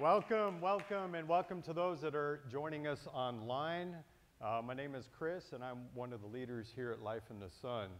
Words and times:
Welcome, 0.00 0.62
welcome, 0.62 1.14
and 1.14 1.28
welcome 1.28 1.60
to 1.60 1.74
those 1.74 2.00
that 2.00 2.14
are 2.14 2.40
joining 2.50 2.86
us 2.86 3.06
online. 3.12 3.96
Uh, 4.40 4.62
my 4.64 4.72
name 4.72 4.94
is 4.94 5.10
Chris, 5.18 5.52
and 5.52 5.62
I'm 5.62 5.80
one 5.92 6.14
of 6.14 6.22
the 6.22 6.26
leaders 6.26 6.72
here 6.74 6.90
at 6.90 7.02
Life 7.02 7.24
in 7.28 7.38
the 7.38 7.50
Sun. 7.50 7.90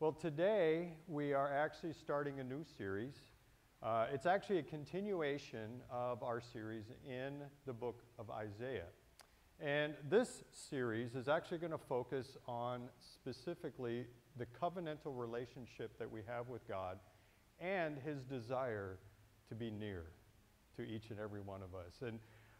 Well, 0.00 0.10
today 0.10 0.94
we 1.06 1.32
are 1.32 1.48
actually 1.48 1.92
starting 1.92 2.40
a 2.40 2.42
new 2.42 2.64
series. 2.76 3.14
Uh, 3.80 4.06
it's 4.12 4.26
actually 4.26 4.58
a 4.58 4.64
continuation 4.64 5.82
of 5.88 6.24
our 6.24 6.40
series 6.40 6.86
in 7.08 7.34
the 7.64 7.74
book 7.74 8.02
of 8.18 8.28
Isaiah. 8.28 8.90
And 9.60 9.94
this 10.08 10.42
series 10.50 11.14
is 11.14 11.28
actually 11.28 11.58
going 11.58 11.70
to 11.70 11.78
focus 11.78 12.36
on 12.48 12.88
specifically 12.98 14.04
the 14.36 14.46
covenantal 14.60 15.16
relationship 15.16 15.96
that 16.00 16.10
we 16.10 16.22
have 16.26 16.48
with 16.48 16.66
God 16.66 16.98
and 17.60 17.98
his 17.98 18.24
desire 18.24 18.98
to 19.48 19.54
be 19.54 19.70
near 19.70 20.06
to 20.76 20.82
each 20.82 21.10
and 21.10 21.18
every 21.18 21.40
one 21.40 21.62
of 21.62 21.74
us. 21.74 22.02
And 22.06 22.18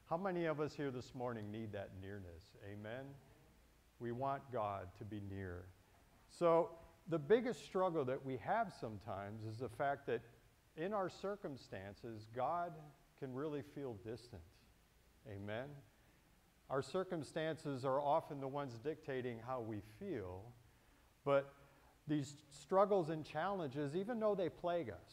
how 0.09 0.17
many 0.17 0.47
of 0.47 0.61
us 0.61 0.75
here 0.75 0.91
this 0.91 1.15
morning 1.15 1.51
need 1.51 1.73
that 1.73 1.91
nearness? 2.03 2.57
Amen? 2.71 3.05
We 4.01 4.13
want 4.13 4.43
God 4.53 4.89
to 4.99 5.05
be 5.05 5.21
near. 5.31 5.65
So, 6.29 6.71
the 7.09 7.19
biggest 7.19 7.65
struggle 7.65 8.05
that 8.05 8.25
we 8.25 8.37
have 8.39 8.73
sometimes 8.81 9.45
is 9.45 9.59
the 9.59 9.69
fact 9.69 10.07
that 10.07 10.21
in 10.77 10.93
our 10.93 11.09
circumstances, 11.09 12.27
God 12.35 12.73
can 13.19 13.35
really 13.35 13.63
feel 13.75 13.95
distant. 14.05 14.43
Amen? 15.29 15.69
Our 16.71 16.83
circumstances 16.83 17.85
are 17.85 18.01
often 18.01 18.41
the 18.41 18.49
ones 18.49 18.79
dictating 18.83 19.39
how 19.45 19.61
we 19.61 19.81
feel, 19.99 20.43
but 21.25 21.53
these 22.07 22.35
struggles 22.51 23.11
and 23.11 23.25
challenges, 23.25 23.97
even 23.97 24.21
though 24.21 24.35
they 24.35 24.49
plague 24.49 24.91
us, 24.91 25.13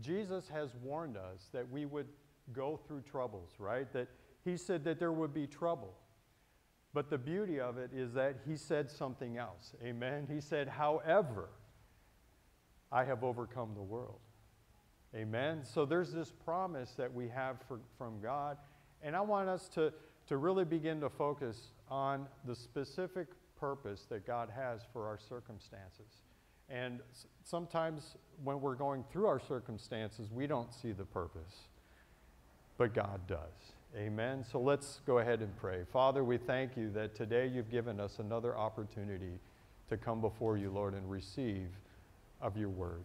Jesus 0.00 0.48
has 0.48 0.70
warned 0.82 1.16
us 1.16 1.48
that 1.52 1.70
we 1.70 1.84
would 1.84 2.08
go 2.52 2.78
through 2.86 3.02
troubles, 3.02 3.50
right? 3.58 3.92
That 3.92 4.08
he 4.44 4.56
said 4.56 4.84
that 4.84 4.98
there 4.98 5.12
would 5.12 5.34
be 5.34 5.46
trouble. 5.46 5.94
But 6.94 7.08
the 7.08 7.18
beauty 7.18 7.60
of 7.60 7.78
it 7.78 7.90
is 7.94 8.12
that 8.14 8.36
he 8.46 8.56
said 8.56 8.90
something 8.90 9.38
else. 9.38 9.74
Amen. 9.82 10.26
He 10.30 10.40
said, 10.40 10.68
however, 10.68 11.48
I 12.90 13.04
have 13.04 13.24
overcome 13.24 13.70
the 13.74 13.82
world. 13.82 14.20
Amen. 15.14 15.60
So 15.64 15.84
there's 15.84 16.12
this 16.12 16.32
promise 16.44 16.92
that 16.92 17.12
we 17.12 17.28
have 17.28 17.56
for, 17.68 17.80
from 17.96 18.20
God. 18.20 18.56
And 19.02 19.16
I 19.16 19.20
want 19.20 19.48
us 19.48 19.68
to, 19.74 19.92
to 20.28 20.36
really 20.36 20.64
begin 20.64 21.00
to 21.00 21.08
focus 21.08 21.72
on 21.90 22.26
the 22.46 22.54
specific 22.54 23.28
purpose 23.58 24.06
that 24.10 24.26
God 24.26 24.50
has 24.54 24.80
for 24.92 25.06
our 25.06 25.18
circumstances. 25.18 26.22
And 26.72 27.00
sometimes 27.44 28.16
when 28.42 28.60
we're 28.60 28.74
going 28.74 29.04
through 29.12 29.26
our 29.26 29.38
circumstances, 29.38 30.28
we 30.32 30.46
don't 30.46 30.72
see 30.72 30.92
the 30.92 31.04
purpose, 31.04 31.68
but 32.78 32.94
God 32.94 33.20
does. 33.28 33.38
Amen. 33.94 34.42
So 34.50 34.58
let's 34.58 35.00
go 35.06 35.18
ahead 35.18 35.40
and 35.40 35.54
pray. 35.58 35.84
Father, 35.92 36.24
we 36.24 36.38
thank 36.38 36.78
you 36.78 36.90
that 36.92 37.14
today 37.14 37.46
you've 37.46 37.70
given 37.70 38.00
us 38.00 38.20
another 38.20 38.56
opportunity 38.56 39.38
to 39.90 39.98
come 39.98 40.22
before 40.22 40.56
you, 40.56 40.70
Lord, 40.70 40.94
and 40.94 41.10
receive 41.10 41.68
of 42.40 42.56
your 42.56 42.70
word. 42.70 43.02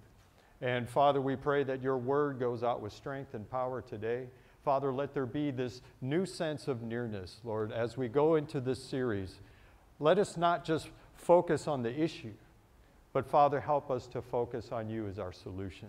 And 0.62 0.90
Father, 0.90 1.20
we 1.20 1.36
pray 1.36 1.66
that 1.66 1.84
your 1.84 1.98
word 1.98 2.40
goes 2.40 2.64
out 2.64 2.82
with 2.82 2.94
strength 2.94 3.34
and 3.34 3.50
power 3.52 3.82
today. 3.82 4.28
Father, 4.64 4.94
let 4.94 5.14
there 5.14 5.26
be 5.26 5.52
this 5.52 5.82
new 6.00 6.26
sense 6.26 6.70
of 6.70 6.82
nearness, 6.84 7.42
Lord, 7.44 7.74
as 7.74 7.98
we 7.98 8.08
go 8.08 8.36
into 8.36 8.62
this 8.62 8.82
series. 8.82 9.40
Let 10.00 10.18
us 10.18 10.38
not 10.38 10.64
just 10.64 10.90
focus 11.16 11.68
on 11.68 11.84
the 11.84 12.02
issue, 12.02 12.34
but 13.18 13.26
Father, 13.26 13.60
help 13.60 13.90
us 13.90 14.06
to 14.06 14.22
focus 14.22 14.72
on 14.72 14.92
you 14.92 15.08
as 15.08 15.18
our 15.18 15.34
solution. 15.34 15.88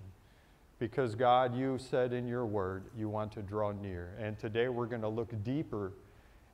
Because 0.78 1.15
God, 1.15 1.55
you 1.55 1.77
said 1.77 2.15
in 2.15 2.27
your 2.27 2.47
word 2.47 2.84
you 2.97 3.11
want 3.11 3.33
to 3.33 3.43
draw 3.43 3.71
near. 3.71 4.15
And 4.19 4.39
today 4.39 4.71
we're 4.71 4.87
going 4.87 5.03
to 5.03 5.11
look 5.11 5.28
deeper 5.44 5.93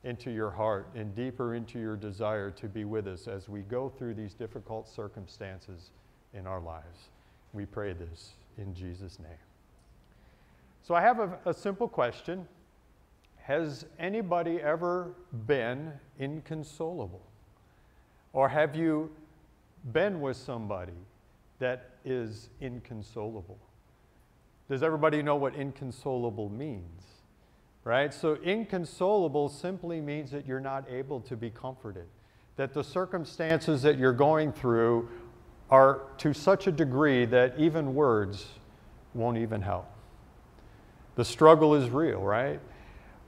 into 0.03 0.31
your 0.31 0.51
heart 0.51 0.89
and 0.93 1.15
deeper 1.15 1.55
into 1.55 1.79
your 1.79 1.95
desire 1.95 2.51
to 2.51 2.67
be 2.67 2.83
with 2.83 3.07
us 3.07 3.29
as 3.29 3.47
we 3.47 3.61
go 3.61 3.87
through 3.87 4.15
these 4.15 4.33
difficult 4.33 4.89
circumstances 4.89 5.91
in 6.33 6.45
our 6.45 6.59
lives. 6.59 7.07
We 7.53 7.65
pray 7.65 7.93
this 7.93 8.31
in 8.57 8.75
Jesus' 8.75 9.17
name. 9.17 9.31
So 10.83 10.93
I 10.93 10.99
have 10.99 11.19
a, 11.19 11.39
a 11.45 11.53
simple 11.53 11.87
question 11.87 12.45
Has 13.43 13.85
anybody 13.97 14.59
ever 14.61 15.13
been 15.47 15.93
inconsolable? 16.19 17.21
Or 18.33 18.49
have 18.49 18.75
you 18.75 19.09
been 19.91 20.21
with 20.21 20.37
somebody 20.37 20.93
that 21.59 21.91
is 22.03 22.49
inconsolable? 22.61 23.57
Does 24.69 24.81
everybody 24.83 25.21
know 25.21 25.35
what 25.35 25.55
inconsolable 25.55 26.49
means? 26.49 27.03
Right? 27.83 28.11
So, 28.13 28.37
inconsolable 28.43 29.49
simply 29.49 30.01
means 30.01 30.31
that 30.31 30.47
you're 30.47 30.59
not 30.59 30.89
able 30.89 31.21
to 31.21 31.35
be 31.37 31.51
comforted, 31.51 32.07
that 32.55 32.73
the 32.73 32.83
circumstances 32.83 33.83
that 33.83 33.99
you're 33.99 34.11
going 34.11 34.51
through 34.51 35.07
are 35.69 36.01
to 36.17 36.33
such 36.33 36.67
a 36.67 36.71
degree 36.71 37.25
that 37.25 37.53
even 37.59 37.93
words 37.93 38.47
won't 39.13 39.37
even 39.37 39.61
help. 39.61 39.87
The 41.15 41.25
struggle 41.25 41.75
is 41.75 41.89
real, 41.89 42.21
right? 42.21 42.59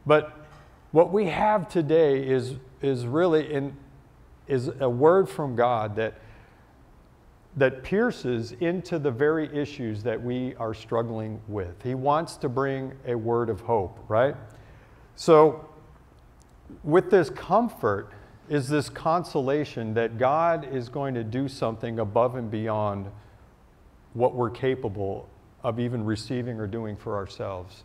But 0.05 0.45
what 0.91 1.11
we 1.11 1.25
have 1.25 1.69
today 1.69 2.25
is, 2.27 2.55
is 2.81 3.05
really 3.05 3.51
in, 3.53 3.75
is 4.47 4.71
a 4.79 4.89
word 4.89 5.29
from 5.29 5.55
God 5.55 5.95
that, 5.97 6.15
that 7.57 7.83
pierces 7.83 8.53
into 8.59 8.99
the 8.99 9.09
very 9.09 9.53
issues 9.53 10.03
that 10.03 10.21
we 10.21 10.55
are 10.55 10.73
struggling 10.73 11.41
with. 11.47 11.81
He 11.83 11.95
wants 11.95 12.37
to 12.37 12.49
bring 12.49 12.93
a 13.05 13.15
word 13.15 13.49
of 13.49 13.61
hope, 13.61 13.99
right? 14.07 14.35
So, 15.15 15.67
with 16.83 17.09
this 17.09 17.31
comfort 17.31 18.11
is 18.47 18.69
this 18.69 18.89
consolation 18.89 19.93
that 19.95 20.17
God 20.17 20.67
is 20.71 20.87
going 20.87 21.15
to 21.15 21.23
do 21.23 21.47
something 21.47 21.99
above 21.99 22.35
and 22.35 22.51
beyond 22.51 23.07
what 24.13 24.35
we're 24.35 24.51
capable 24.51 25.27
of 25.63 25.79
even 25.79 26.05
receiving 26.05 26.59
or 26.59 26.67
doing 26.67 26.95
for 26.95 27.15
ourselves. 27.15 27.83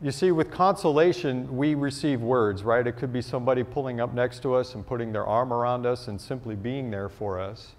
You 0.00 0.10
see, 0.10 0.32
with 0.32 0.50
consolation, 0.50 1.56
we 1.56 1.74
receive 1.74 2.20
words, 2.20 2.62
right? 2.62 2.86
It 2.86 2.92
could 2.92 3.12
be 3.12 3.22
somebody 3.22 3.62
pulling 3.62 4.00
up 4.00 4.14
next 4.14 4.40
to 4.42 4.54
us 4.54 4.74
and 4.74 4.86
putting 4.86 5.12
their 5.12 5.26
arm 5.26 5.52
around 5.52 5.86
us 5.86 6.08
and 6.08 6.20
simply 6.20 6.54
being 6.54 6.90
there 6.90 7.08
for 7.08 7.40
us. 7.40 7.74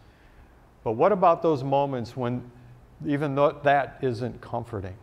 But 0.83 0.93
what 0.93 1.11
about 1.11 1.41
those 1.41 1.63
moments 1.63 2.15
when 2.17 2.49
even 3.05 3.35
though 3.35 3.59
that 3.63 3.97
isn't 4.01 4.41
comforting? 4.41 4.95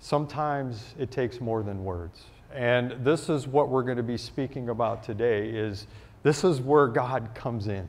Sometimes 0.00 0.94
it 0.98 1.10
takes 1.10 1.40
more 1.40 1.62
than 1.62 1.84
words. 1.84 2.24
And 2.52 3.04
this 3.04 3.28
is 3.28 3.46
what 3.46 3.68
we're 3.68 3.82
going 3.82 3.96
to 3.96 4.02
be 4.02 4.16
speaking 4.16 4.68
about 4.68 5.02
today 5.02 5.48
is 5.48 5.86
this 6.22 6.44
is 6.44 6.60
where 6.60 6.86
God 6.86 7.30
comes 7.34 7.68
in. 7.68 7.88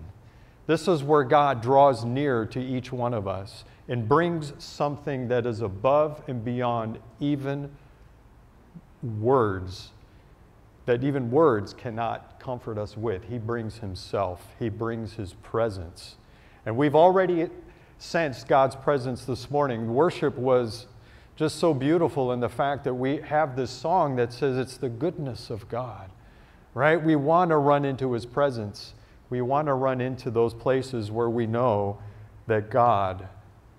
This 0.66 0.88
is 0.88 1.04
where 1.04 1.24
God 1.24 1.62
draws 1.62 2.06
near 2.06 2.46
to 2.46 2.60
each 2.60 2.92
one 2.92 3.14
of 3.14 3.28
us 3.28 3.66
and 3.90 4.08
brings 4.08 4.54
something 4.60 5.28
that 5.28 5.46
is 5.46 5.62
above 5.62 6.22
and 6.28 6.44
beyond 6.46 7.00
even 7.20 7.70
words, 9.20 9.92
that 10.86 11.04
even 11.04 11.32
words 11.32 11.74
cannot 11.74 12.40
comfort 12.40 12.78
us 12.78 12.98
with. 12.98 13.24
He 13.26 13.38
brings 13.38 13.78
Himself, 13.78 14.46
He 14.60 14.70
brings 14.70 15.14
His 15.14 15.34
presence. 15.34 16.16
And 16.66 16.78
we've 16.78 16.96
already 16.96 17.50
sensed 17.98 18.48
God's 18.48 18.76
presence 18.76 19.26
this 19.26 19.50
morning. 19.50 19.94
Worship 19.94 20.38
was 20.38 20.88
just 21.36 21.58
so 21.58 21.74
beautiful 21.74 22.32
in 22.32 22.40
the 22.40 22.50
fact 22.50 22.84
that 22.84 22.94
we 22.94 23.18
have 23.18 23.56
this 23.56 23.72
song 23.72 24.16
that 24.18 24.32
says 24.32 24.58
it's 24.58 24.78
the 24.78 24.90
goodness 24.90 25.50
of 25.50 25.68
God, 25.68 26.10
right? 26.74 27.02
We 27.02 27.16
want 27.16 27.50
to 27.50 27.58
run 27.58 27.86
into 27.86 28.12
His 28.14 28.26
presence. 28.26 28.94
We 29.30 29.42
want 29.42 29.68
to 29.68 29.74
run 29.74 30.00
into 30.00 30.30
those 30.30 30.54
places 30.54 31.12
where 31.12 31.30
we 31.30 31.48
know 31.48 31.98
that 32.48 32.70
God 32.70 33.28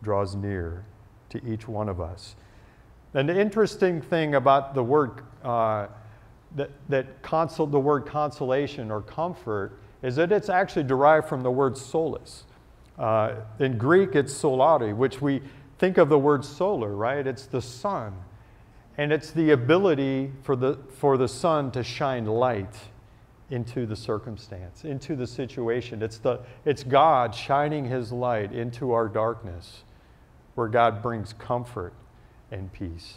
draws 0.03 0.35
near 0.35 0.85
to 1.31 1.45
each 1.47 1.69
one 1.69 1.89
of 1.89 2.01
us. 2.01 2.35
And 3.13 3.29
the 3.29 3.39
interesting 3.39 4.01
thing 4.01 4.35
about 4.35 4.75
the 4.75 4.83
word 4.83 5.23
uh, 5.45 5.87
that, 6.55 6.71
that 6.89 7.23
consol- 7.23 7.71
the 7.71 7.81
word 7.81 8.07
consolation 8.07 8.91
or 8.91 9.03
comfort 9.03 9.79
is 10.03 10.17
that 10.17 10.33
it's 10.33 10.49
actually 10.49 10.85
derived 10.85 11.29
from 11.29 11.43
the 11.43 11.51
word 11.51 11.77
solace. 11.77 12.45
Uh, 12.99 13.37
in 13.59 13.77
Greek, 13.79 14.15
it's 14.15 14.33
solari, 14.33 14.95
which 14.95 15.21
we 15.21 15.43
think 15.79 15.99
of 15.99 16.09
the 16.09 16.19
word 16.19 16.45
solar, 16.45 16.95
right? 16.95 17.27
It's 17.27 17.47
the 17.47 17.63
sun. 17.63 18.15
And 18.97 19.13
it's 19.13 19.33
the 19.33 19.51
ability 19.51 20.31
for 20.43 20.55
the, 20.55 20.79
for 20.99 21.17
the 21.17 21.27
sun 21.27 21.73
to 21.73 21.83
shine 21.83 22.27
light 22.27 22.77
into 23.51 23.87
the 23.87 23.97
circumstance, 23.97 24.85
into 24.85 25.17
the 25.17 25.27
situation. 25.27 26.03
It's, 26.03 26.19
the, 26.19 26.41
it's 26.65 26.85
God 26.85 27.35
shining 27.35 27.85
his 27.85 28.13
light 28.13 28.53
into 28.53 28.93
our 28.93 29.09
darkness 29.09 29.83
where 30.55 30.69
God 30.69 31.03
brings 31.03 31.33
comfort 31.33 31.93
and 32.51 32.73
peace. 32.73 33.15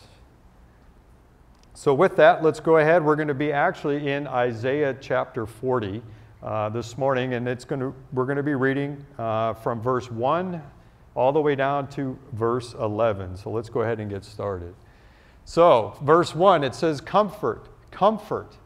So, 1.78 1.94
with 1.94 2.16
that, 2.16 2.42
let's 2.42 2.60
go 2.60 2.78
ahead. 2.78 3.06
We're 3.06 3.16
going 3.16 3.28
to 3.28 3.36
be 3.36 3.52
actually 3.52 4.10
in 4.10 4.26
Isaiah 4.26 4.98
chapter 5.00 5.46
40 5.46 6.02
uh, 6.42 6.70
this 6.70 6.98
morning, 6.98 7.36
and 7.36 7.48
it's 7.48 7.66
going 7.66 7.82
to, 7.82 7.94
we're 8.14 8.26
going 8.26 8.38
to 8.38 8.42
be 8.42 8.56
reading 8.56 9.06
uh, 9.20 9.54
from 9.54 9.80
verse 9.80 10.10
1 10.10 10.60
all 11.14 11.32
the 11.32 11.40
way 11.40 11.54
down 11.54 11.88
to 11.90 12.18
verse 12.34 12.74
11. 12.74 13.38
So 13.38 13.52
let's 13.52 13.70
go 13.70 13.84
ahead 13.84 14.00
and 14.00 14.10
get 14.10 14.26
started. 14.26 14.74
So, 15.46 15.96
verse 16.02 16.34
1, 16.34 16.64
it 16.64 16.74
says, 16.74 17.00
Comfort, 17.00 17.70
comfort 17.92 18.58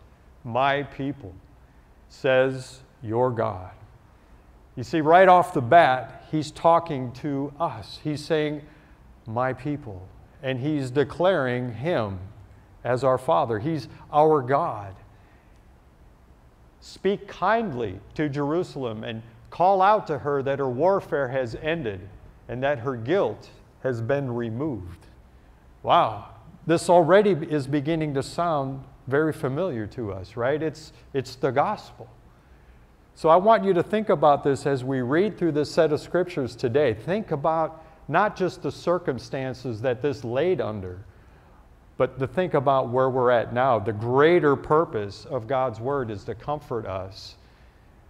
my 0.46 0.84
people, 0.84 1.36
says 2.08 2.80
your 3.04 3.30
God. 3.30 3.72
You 4.78 4.84
see, 4.84 5.02
right 5.02 5.28
off 5.28 5.54
the 5.54 5.60
bat, 5.60 6.28
he's 6.32 6.50
talking 6.50 7.12
to 7.16 7.52
us. 7.60 8.00
He's 8.06 8.24
saying, 8.24 8.62
My 9.28 9.52
people. 9.52 10.08
And 10.42 10.62
he's 10.62 10.92
declaring 10.92 11.74
him 11.74 12.18
as 12.84 13.04
our 13.04 13.18
Father. 13.18 13.60
He's 13.60 13.88
our 14.12 14.42
God. 14.42 14.96
Speak 16.80 17.28
kindly 17.28 18.00
to 18.16 18.28
Jerusalem 18.28 19.04
and 19.04 19.22
call 19.50 19.82
out 19.82 20.08
to 20.08 20.20
her 20.20 20.42
that 20.44 20.60
her 20.60 20.70
warfare 20.70 21.28
has 21.28 21.56
ended 21.56 22.08
and 22.48 22.64
that 22.64 22.80
her 22.80 22.96
guilt 22.96 23.50
has 23.84 24.02
been 24.02 24.34
removed. 24.34 25.06
Wow, 25.84 26.30
this 26.66 26.90
already 26.90 27.32
is 27.32 27.68
beginning 27.68 28.14
to 28.16 28.24
sound 28.24 28.84
very 29.08 29.34
familiar 29.34 29.88
to 29.88 30.12
us, 30.14 30.36
right? 30.36 30.62
It's, 30.62 30.94
it's 31.14 31.36
the 31.36 31.52
gospel. 31.52 32.08
So 33.16 33.30
I 33.30 33.36
want 33.36 33.64
you 33.64 33.74
to 33.74 33.84
think 33.84 34.10
about 34.10 34.44
this 34.44 34.66
as 34.66 34.84
we 34.84 35.02
read 35.02 35.38
through 35.38 35.52
this 35.52 35.72
set 35.72 35.92
of 35.92 36.00
scriptures 36.00 36.56
today. 36.56 36.94
Think 36.94 37.32
about 37.32 37.84
not 38.08 38.36
just 38.36 38.64
the 38.64 38.72
circumstances 38.72 39.82
that 39.82 40.02
this 40.02 40.24
laid 40.24 40.62
under, 40.62 41.04
but 42.02 42.18
to 42.18 42.26
think 42.26 42.56
about 42.56 42.90
where 42.90 43.12
we're 43.12 43.30
at 43.30 43.54
now. 43.54 43.78
The 43.78 43.94
greater 43.94 44.56
purpose 44.56 45.26
of 45.26 45.46
God's 45.46 45.80
word 45.80 46.10
is 46.10 46.24
to 46.24 46.34
comfort 46.34 46.88
us 46.88 47.36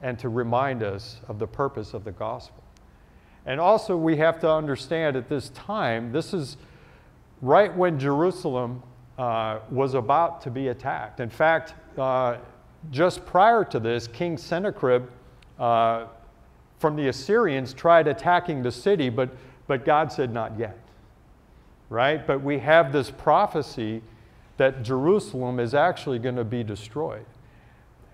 and 0.02 0.18
to 0.20 0.30
remind 0.30 0.82
us 0.82 1.20
of 1.28 1.40
the 1.40 1.48
purpose 1.48 1.94
of 1.94 2.06
the 2.06 2.14
gospel. 2.14 2.64
And 3.46 3.60
also, 3.60 3.98
we 3.98 4.16
have 4.16 4.40
to 4.40 4.50
understand 4.50 5.18
at 5.18 5.28
this 5.28 5.50
time, 5.50 6.14
this 6.14 6.34
is 6.34 6.56
right 7.42 7.76
when 7.76 8.00
Jerusalem 8.00 8.82
uh, 9.18 9.60
was 9.70 9.94
about 9.94 10.40
to 10.44 10.50
be 10.50 10.70
attacked. 10.70 11.20
In 11.20 11.30
fact, 11.30 11.74
uh, 11.98 12.38
just 12.92 13.26
prior 13.26 13.66
to 13.66 13.78
this, 13.78 14.08
King 14.08 14.38
Sennacherib 14.38 15.04
uh, 15.60 16.06
from 16.80 16.96
the 16.96 17.10
Assyrians 17.10 17.74
tried 17.74 18.08
attacking 18.08 18.64
the 18.64 18.72
city, 18.72 19.10
but, 19.10 19.32
but 19.68 19.84
God 19.84 20.14
said, 20.14 20.34
Not 20.34 20.58
yet. 20.58 20.81
Right? 21.92 22.26
But 22.26 22.42
we 22.42 22.58
have 22.60 22.92
this 22.92 23.12
prophecy 23.12 24.02
that 24.56 24.82
Jerusalem 24.82 25.60
is 25.60 25.74
actually 25.74 26.20
going 26.20 26.38
to 26.38 26.46
be 26.46 26.64
destroyed. 26.64 27.26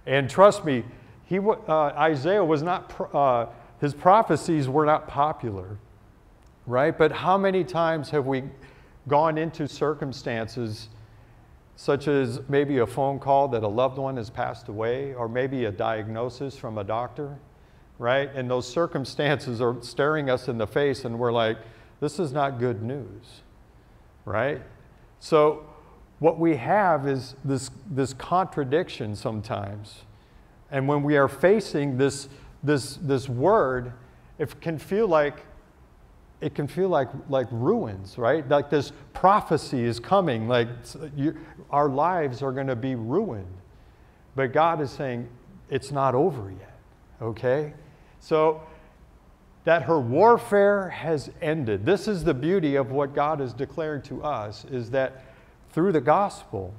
And 0.08 0.30
trust 0.30 0.66
me, 0.66 0.84
he, 1.26 1.38
uh, 1.38 1.70
Isaiah 1.70 2.44
was 2.44 2.64
not, 2.64 2.92
uh, 3.14 3.46
his 3.80 3.94
prophecies 3.94 4.68
were 4.68 4.86
not 4.86 5.08
popular, 5.08 5.78
right? 6.66 6.98
But 6.98 7.12
how 7.12 7.38
many 7.38 7.64
times 7.64 8.10
have 8.10 8.26
we 8.26 8.44
gone 9.08 9.38
into 9.38 9.68
circumstances 9.68 10.90
such 11.76 12.08
as 12.08 12.42
maybe 12.50 12.80
a 12.80 12.88
phone 12.88 13.20
call 13.20 13.48
that 13.50 13.62
a 13.62 13.68
loved 13.68 14.00
one 14.00 14.18
has 14.18 14.32
passed 14.32 14.68
away, 14.68 15.14
or 15.14 15.30
maybe 15.30 15.66
a 15.66 15.72
diagnosis 15.72 16.58
from 16.58 16.80
a 16.80 16.84
doctor, 16.84 17.38
right? 18.00 18.32
And 18.34 18.50
those 18.50 18.68
circumstances 18.68 19.62
are 19.62 19.76
staring 19.82 20.28
us 20.28 20.48
in 20.48 20.58
the 20.58 20.66
face, 20.66 21.06
and 21.06 21.20
we're 21.20 21.32
like, 21.32 21.60
this 22.00 22.18
is 22.18 22.32
not 22.32 22.58
good 22.58 22.82
news, 22.82 23.44
right? 24.28 24.62
So, 25.20 25.66
what 26.20 26.40
we 26.40 26.56
have 26.58 27.08
is 27.08 27.36
this, 27.46 27.70
this 27.90 28.14
contradiction 28.14 29.16
sometimes. 29.16 30.04
And 30.72 30.88
when 30.88 31.04
we 31.04 31.16
are 31.16 31.28
facing 31.28 31.98
this, 31.98 32.28
this, 32.64 32.96
this 32.98 33.30
word, 33.30 33.94
it 34.38 34.60
can 34.62 34.78
feel 34.78 35.08
like 35.08 35.46
it 36.40 36.54
can 36.54 36.68
feel 36.68 36.90
like, 36.90 37.10
like 37.30 37.48
ruins, 37.50 38.18
right? 38.20 38.48
Like 38.48 38.70
this 38.70 38.92
prophecy 39.14 39.84
is 39.84 40.00
coming, 40.00 40.48
like 40.48 40.68
you, 41.16 41.36
our 41.72 41.90
lives 41.90 42.44
are 42.44 42.52
going 42.52 42.68
to 42.68 42.76
be 42.76 42.94
ruined. 42.94 43.52
But 44.36 44.54
God 44.54 44.80
is 44.80 44.92
saying, 44.92 45.28
it's 45.72 45.92
not 45.92 46.14
over 46.14 46.52
yet, 46.52 46.80
okay? 47.24 47.74
So 48.20 48.62
that 49.68 49.84
her 49.84 50.00
warfare 50.00 50.88
has 50.88 51.30
ended. 51.42 51.86
This 51.86 52.08
is 52.08 52.24
the 52.24 52.34
beauty 52.34 52.76
of 52.76 52.90
what 52.90 53.14
God 53.14 53.42
is 53.42 53.52
declaring 53.52 54.02
to 54.04 54.24
us 54.24 54.64
is 54.72 54.92
that 54.92 55.26
through 55.72 55.92
the 55.92 56.00
gospel, 56.00 56.74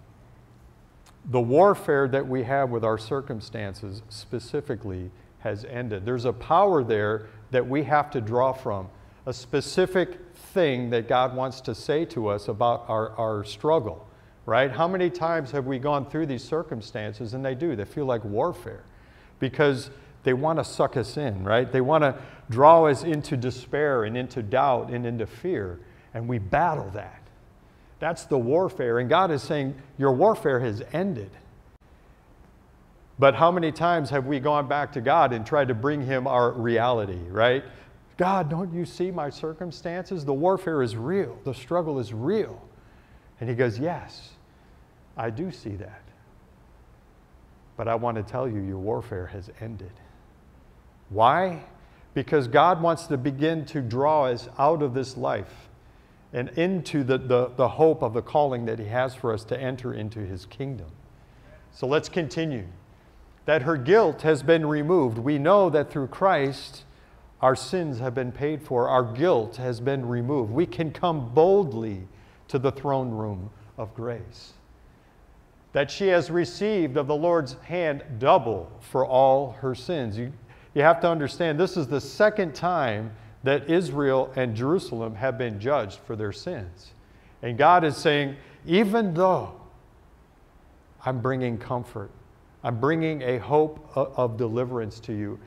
the 1.26 1.38
warfare 1.38 2.08
that 2.08 2.26
we 2.26 2.44
have 2.44 2.70
with 2.70 2.87
our 2.87 2.96
circumstances 2.96 4.00
specifically 4.08 5.11
has 5.40 5.67
ended. 5.67 6.06
There's 6.06 6.25
a 6.25 6.32
power 6.32 6.82
there 6.82 7.26
that 7.50 7.69
we 7.69 7.82
have 7.82 8.11
to 8.12 8.23
draw 8.23 8.55
from 8.55 8.88
a 9.26 9.34
specific 9.34 10.19
thing 10.55 10.88
that 10.88 11.08
God 11.08 11.37
wants 11.37 11.61
to 11.61 11.75
say 11.75 12.06
to 12.06 12.29
us 12.29 12.49
about 12.49 12.87
our, 12.88 13.11
our 13.19 13.44
struggle, 13.44 14.08
right? 14.46 14.70
How 14.70 14.88
many 14.88 15.11
times 15.11 15.50
have 15.50 15.67
we 15.67 15.79
gone 15.79 16.08
through 16.08 16.25
these 16.25 16.43
circumstances 16.43 17.34
and 17.34 17.44
they 17.44 17.55
do? 17.55 17.76
They 17.76 17.84
feel 17.84 18.06
like 18.06 18.25
warfare 18.25 18.84
because 19.41 19.91
they 20.28 20.34
want 20.34 20.58
to 20.58 20.64
suck 20.64 20.98
us 20.98 21.16
in, 21.16 21.42
right? 21.42 21.72
They 21.72 21.80
want 21.80 22.04
to 22.04 22.14
draw 22.50 22.84
us 22.84 23.02
into 23.02 23.34
despair 23.34 24.04
and 24.04 24.14
into 24.14 24.42
doubt 24.42 24.90
and 24.90 25.06
into 25.06 25.26
fear, 25.26 25.80
and 26.12 26.28
we 26.28 26.36
battle 26.36 26.90
that. 26.90 27.22
That's 27.98 28.26
the 28.26 28.36
warfare. 28.36 28.98
And 28.98 29.08
God 29.08 29.30
is 29.30 29.42
saying, 29.42 29.75
Your 29.96 30.12
warfare 30.12 30.60
has 30.60 30.82
ended. 30.92 31.30
But 33.19 33.36
how 33.36 33.50
many 33.50 33.72
times 33.72 34.10
have 34.10 34.26
we 34.26 34.38
gone 34.38 34.69
back 34.69 34.92
to 34.92 35.00
God 35.00 35.32
and 35.32 35.46
tried 35.46 35.69
to 35.69 35.75
bring 35.75 36.04
Him 36.04 36.26
our 36.26 36.52
reality, 36.52 37.22
right? 37.31 37.64
God, 38.19 38.50
don't 38.50 38.74
you 38.74 38.84
see 38.84 39.10
my 39.10 39.31
circumstances? 39.31 40.26
The 40.26 40.34
warfare 40.34 40.82
is 40.82 40.94
real, 40.94 41.38
the 41.44 41.54
struggle 41.54 41.98
is 41.98 42.12
real. 42.12 42.60
And 43.40 43.48
he 43.48 43.56
goes, 43.56 43.78
Yes, 43.78 44.32
I 45.16 45.31
do 45.31 45.50
see 45.50 45.76
that. 45.76 46.03
But 47.79 47.88
I 47.88 47.94
want 47.94 48.19
to 48.19 48.22
tell 48.22 48.46
you, 48.46 48.60
your 48.60 48.76
warfare 48.76 49.29
has 49.29 49.48
ended. 49.62 49.93
Why? 51.10 51.65
Because 52.15 52.48
God 52.48 52.82
wants 52.82 53.06
to 53.06 53.17
begin 53.17 53.65
to 53.67 53.81
draw 53.81 54.27
us 54.27 54.48
out 54.58 54.82
of 54.82 54.94
this 54.94 55.17
life 55.17 55.69
and 56.32 56.48
into 56.50 57.05
the, 57.05 57.19
the, 57.19 57.50
the 57.56 57.69
hope 57.69 58.03
of 58.03 58.12
the 58.12 58.22
calling 58.22 58.67
that 58.67 58.79
He 58.79 58.86
has 58.86 59.15
for 59.15 59.32
us 59.32 59.44
to 59.44 59.58
enter 59.58 59.94
into 59.94 60.20
His 60.20 60.46
kingdom. 60.46 60.91
So 61.72 61.86
let's 61.86 62.08
continue. 62.08 62.67
That 63.46 63.62
her 63.62 63.77
guilt 63.77 64.22
has 64.22 64.43
been 64.43 64.67
removed. 64.67 65.19
We 65.19 65.38
know 65.38 65.70
that 65.70 65.91
through 65.91 66.08
Christ, 66.08 66.84
our 67.41 67.56
sins 67.56 67.98
have 68.00 68.15
been 68.15 68.32
paid 68.32 68.62
for, 68.62 68.88
our 68.88 69.05
guilt 69.05 69.56
has 69.56 69.81
been 69.81 70.06
removed. 70.06 70.53
We 70.53 70.67
can 70.67 70.91
come 70.91 71.32
boldly 71.32 72.08
to 72.48 72.58
the 72.58 72.72
throne 72.72 73.10
room 73.10 73.50
of 73.77 73.94
grace. 73.94 74.55
That 75.72 75.91
she 75.91 76.08
has 76.08 76.31
received 76.31 76.96
of 76.96 77.06
the 77.06 77.15
Lord's 77.15 77.55
hand 77.62 78.03
double 78.19 78.72
for 78.81 79.06
all 79.06 79.53
her 79.60 79.74
sins. 79.74 80.19
You, 80.19 80.32
you 80.79 80.85
have 80.85 81.01
to 81.01 81.11
understand, 81.11 81.58
this 81.58 81.77
is 81.77 81.89
the 81.89 82.01
second 82.01 82.55
time 82.55 83.11
that 83.43 83.69
Israel 83.69 84.32
and 84.37 84.55
Jerusalem 84.55 85.15
have 85.17 85.37
been 85.37 85.58
judged 85.58 85.99
for 85.99 86.15
their 86.15 86.32
sins. 86.32 86.93
And 87.43 87.58
God 87.58 87.82
is 87.82 87.97
saying, 87.97 88.37
even 88.65 89.13
though 89.13 89.61
I'm 91.05 91.20
bringing 91.20 91.58
comfort, 91.58 92.11
I'm 92.63 92.79
bringing 92.79 93.23
a 93.23 93.39
hope 93.39 93.91
of, 93.97 94.37
deliverance 94.37 95.01
to 95.01 95.13
you, 95.13 95.41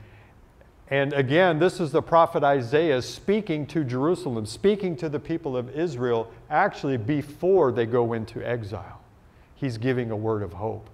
and 0.89 1.13
again, 1.13 1.59
this 1.59 1.79
is 1.79 1.93
the 1.93 2.01
prophet 2.01 2.43
Isaiah 2.43 3.01
speaking 3.01 3.65
to 3.67 3.85
Jerusalem, 3.85 4.45
speaking 4.45 4.97
to 4.97 5.07
the 5.07 5.19
people 5.19 5.55
of 5.55 5.69
Israel, 5.69 6.29
actually 6.49 6.97
before 6.97 7.71
they 7.71 7.85
go 7.85 8.11
into 8.11 8.45
exile. 8.45 8.99
He's 9.55 9.77
giving 9.77 10.11
a 10.11 10.17
word 10.17 10.43
of 10.43 10.51
hope. 10.51 10.89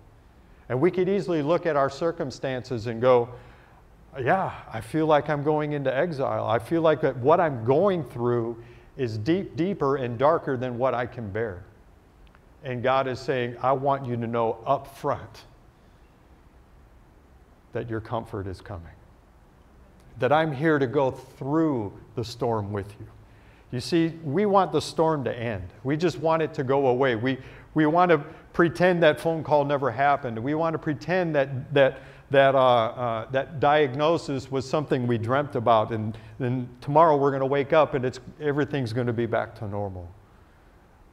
And 0.70 0.80
we 0.80 0.92
could 0.92 1.10
easily 1.10 1.42
look 1.42 1.66
at 1.66 1.76
our 1.76 1.90
circumstances 1.90 2.86
and 2.86 3.02
go, 3.02 3.30
yeah, 4.20 4.54
I 4.72 4.82
feel 4.82 5.06
like 5.06 5.30
I'm 5.30 5.44
going 5.44 5.74
into 5.74 5.96
exile. 5.96 6.46
I 6.46 6.60
feel 6.60 6.82
like 6.82 7.02
what 7.18 7.40
I'm 7.40 7.66
going 7.66 8.04
through 8.04 8.62
is 8.96 9.18
deep, 9.18 9.56
deeper 9.56 9.98
and 9.98 10.18
darker 10.18 10.58
than 10.58 10.78
what 10.78 10.94
I 10.94 11.06
can 11.06 11.30
bear. 11.30 11.64
And 12.64 12.82
God 12.82 13.08
is 13.08 13.20
saying, 13.20 13.56
I 13.62 13.72
want 13.72 14.06
you 14.06 14.16
to 14.18 14.28
know 14.28 14.58
up 14.66 14.98
front 14.98 15.46
that 17.74 17.90
your 17.90 18.02
comfort 18.02 18.48
is 18.48 18.60
coming 18.60 18.92
that 20.20 20.32
I'm 20.32 20.52
here 20.52 20.80
to 20.80 20.88
go 20.88 21.12
through 21.12 21.94
the 22.16 22.24
storm 22.24 22.72
with 22.72 22.92
you. 23.00 23.08
You 23.72 23.80
see, 23.80 24.14
we 24.24 24.46
want 24.46 24.72
the 24.72 24.82
storm 24.82 25.24
to 25.26 25.38
end. 25.38 25.68
We 25.84 25.98
just 25.98 26.20
want 26.20 26.42
it 26.42 26.54
to 26.56 26.64
go 26.64 26.88
away. 26.88 27.16
We, 27.16 27.38
we 27.74 27.86
want 27.86 28.10
to 28.12 28.20
pretend 28.54 29.04
that 29.04 29.20
phone 29.20 29.44
call 29.44 29.66
never 29.66 29.92
happened. 29.92 30.40
We 30.40 30.56
want 30.56 30.74
to 30.74 30.80
pretend 30.80 31.36
that, 31.36 31.74
that, 31.74 32.00
that, 32.30 32.56
uh, 32.56 32.60
uh, 32.60 33.32
that 33.32 33.60
diagnosis 33.60 34.52
was 34.52 34.70
something 34.70 35.08
we 35.08 35.18
dreamt 35.18 35.56
about, 35.56 35.92
and 35.92 36.18
then 36.40 36.70
tomorrow 36.82 37.16
we're 37.16 37.32
going 37.32 37.42
to 37.42 37.46
wake 37.46 37.72
up 37.72 37.94
and 37.94 38.04
it's, 38.04 38.20
everything's 38.42 38.92
going 38.94 39.08
to 39.08 39.14
be 39.14 39.26
back 39.26 39.56
to 39.60 39.68
normal. 39.68 40.10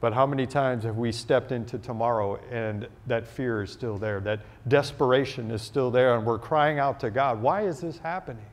But 0.01 0.13
how 0.13 0.25
many 0.25 0.45
times 0.45 0.83
have 0.83 0.97
we 0.97 1.11
stepped 1.11 1.51
into 1.51 1.79
tomorrow 1.79 2.39
and 2.51 2.87
that 3.07 3.25
fear 3.25 3.63
is 3.63 3.71
still 3.71 3.97
there, 3.97 4.19
that 4.21 4.41
desperation 4.67 5.51
is 5.51 5.61
still 5.61 5.89
there, 5.89 6.15
and 6.17 6.25
we're 6.25 6.37
crying 6.37 6.79
out 6.79 6.99
to 6.99 7.09
God, 7.09 7.41
why 7.41 7.61
is 7.65 7.79
this 7.79 7.97
happening? 7.99 8.45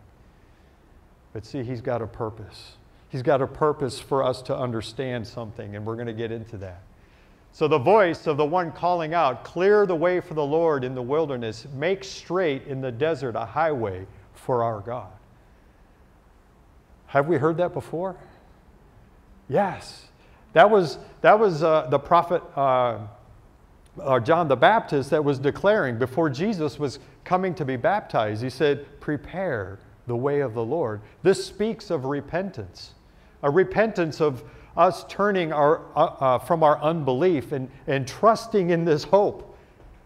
But 1.32 1.44
see, 1.44 1.64
he's 1.64 1.80
got 1.80 2.00
a 2.00 2.06
purpose. 2.06 2.76
He's 3.08 3.22
got 3.22 3.42
a 3.42 3.46
purpose 3.46 3.98
for 3.98 4.22
us 4.22 4.40
to 4.42 4.56
understand 4.56 5.26
something, 5.26 5.74
and 5.74 5.84
we're 5.84 5.96
going 5.96 6.06
to 6.06 6.12
get 6.12 6.30
into 6.30 6.56
that. 6.58 6.80
So, 7.54 7.68
the 7.68 7.78
voice 7.78 8.26
of 8.26 8.38
the 8.38 8.46
one 8.46 8.72
calling 8.72 9.12
out, 9.12 9.44
Clear 9.44 9.84
the 9.84 9.94
way 9.94 10.20
for 10.20 10.32
the 10.32 10.44
Lord 10.44 10.84
in 10.84 10.94
the 10.94 11.02
wilderness, 11.02 11.66
make 11.74 12.02
straight 12.02 12.66
in 12.66 12.80
the 12.80 12.90
desert 12.90 13.36
a 13.36 13.44
highway 13.44 14.06
for 14.32 14.62
our 14.62 14.80
God. 14.80 15.12
Have 17.06 17.28
we 17.28 17.36
heard 17.36 17.58
that 17.58 17.74
before? 17.74 18.16
Yes. 19.48 20.06
That 20.54 20.70
was, 20.70 20.98
that 21.20 21.38
was 21.38 21.62
uh, 21.62 21.88
the 21.90 21.98
prophet 21.98 22.42
uh, 22.56 23.00
uh, 24.00 24.20
John 24.20 24.48
the 24.48 24.56
Baptist 24.56 25.10
that 25.10 25.22
was 25.22 25.38
declaring 25.38 25.98
before 25.98 26.30
Jesus 26.30 26.78
was 26.78 26.98
coming 27.24 27.54
to 27.54 27.64
be 27.64 27.76
baptized. 27.76 28.42
He 28.42 28.50
said, 28.50 28.86
Prepare 29.00 29.78
the 30.06 30.16
way 30.16 30.40
of 30.40 30.54
the 30.54 30.64
Lord. 30.64 31.00
This 31.22 31.44
speaks 31.44 31.90
of 31.90 32.06
repentance, 32.06 32.94
a 33.42 33.50
repentance 33.50 34.20
of 34.20 34.42
us 34.76 35.04
turning 35.08 35.52
our, 35.52 35.82
uh, 35.94 36.04
uh, 36.04 36.38
from 36.38 36.62
our 36.62 36.80
unbelief 36.82 37.52
and, 37.52 37.70
and 37.86 38.06
trusting 38.06 38.70
in 38.70 38.84
this 38.84 39.04
hope, 39.04 39.56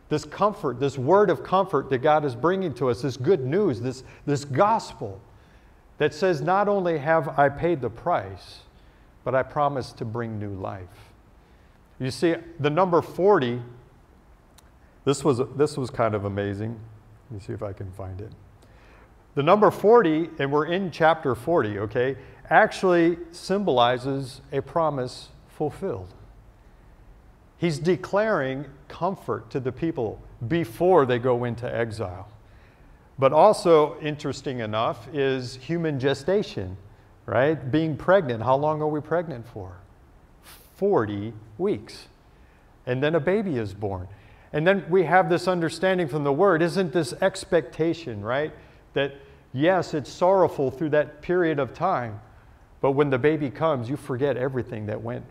this 0.08 0.24
comfort, 0.24 0.80
this 0.80 0.98
word 0.98 1.30
of 1.30 1.42
comfort 1.42 1.90
that 1.90 1.98
God 1.98 2.24
is 2.24 2.34
bringing 2.34 2.74
to 2.74 2.90
us, 2.90 3.02
this 3.02 3.16
good 3.16 3.44
news, 3.44 3.80
this, 3.80 4.02
this 4.24 4.44
gospel 4.44 5.20
that 5.98 6.12
says, 6.14 6.40
Not 6.40 6.68
only 6.68 6.98
have 6.98 7.38
I 7.38 7.48
paid 7.48 7.80
the 7.80 7.90
price, 7.90 8.60
but 9.24 9.34
I 9.34 9.42
promise 9.42 9.92
to 9.92 10.04
bring 10.04 10.38
new 10.38 10.54
life. 10.54 11.12
You 11.98 12.10
see, 12.10 12.34
the 12.60 12.70
number 12.70 13.00
40, 13.02 13.60
this 15.04 15.24
was, 15.24 15.40
this 15.56 15.76
was 15.76 15.90
kind 15.90 16.14
of 16.14 16.24
amazing. 16.24 16.78
Let 17.30 17.40
me 17.40 17.44
see 17.44 17.52
if 17.52 17.62
I 17.62 17.72
can 17.72 17.90
find 17.92 18.20
it. 18.20 18.30
The 19.36 19.42
number 19.42 19.70
40, 19.70 20.30
and 20.38 20.50
we're 20.50 20.64
in 20.64 20.90
chapter 20.90 21.34
40, 21.34 21.78
okay, 21.80 22.16
actually 22.48 23.18
symbolizes 23.32 24.40
a 24.50 24.62
promise 24.62 25.28
fulfilled. 25.46 26.14
He's 27.58 27.78
declaring 27.78 28.64
comfort 28.88 29.50
to 29.50 29.60
the 29.60 29.72
people 29.72 30.22
before 30.48 31.04
they 31.04 31.18
go 31.18 31.44
into 31.44 31.72
exile. 31.72 32.28
But 33.18 33.34
also, 33.34 34.00
interesting 34.00 34.60
enough, 34.60 35.06
is 35.12 35.56
human 35.56 36.00
gestation, 36.00 36.78
right? 37.26 37.70
Being 37.70 37.94
pregnant. 37.94 38.42
How 38.42 38.56
long 38.56 38.80
are 38.80 38.88
we 38.88 39.02
pregnant 39.02 39.46
for? 39.46 39.76
40 40.76 41.34
weeks. 41.58 42.08
And 42.86 43.02
then 43.02 43.14
a 43.14 43.20
baby 43.20 43.58
is 43.58 43.74
born. 43.74 44.08
And 44.54 44.66
then 44.66 44.86
we 44.88 45.04
have 45.04 45.28
this 45.28 45.46
understanding 45.46 46.08
from 46.08 46.24
the 46.24 46.32
word, 46.32 46.62
isn't 46.62 46.94
this 46.94 47.12
expectation, 47.20 48.22
right? 48.22 48.54
That 48.94 49.12
Yes, 49.56 49.94
it's 49.94 50.12
sorrowful 50.12 50.70
through 50.70 50.90
that 50.90 51.22
period 51.22 51.58
of 51.58 51.72
time, 51.72 52.20
but 52.82 52.90
when 52.90 53.08
the 53.08 53.16
baby 53.16 53.48
comes, 53.48 53.88
you 53.88 53.96
forget 53.96 54.36
everything 54.36 54.84
that 54.84 55.00
went 55.00 55.24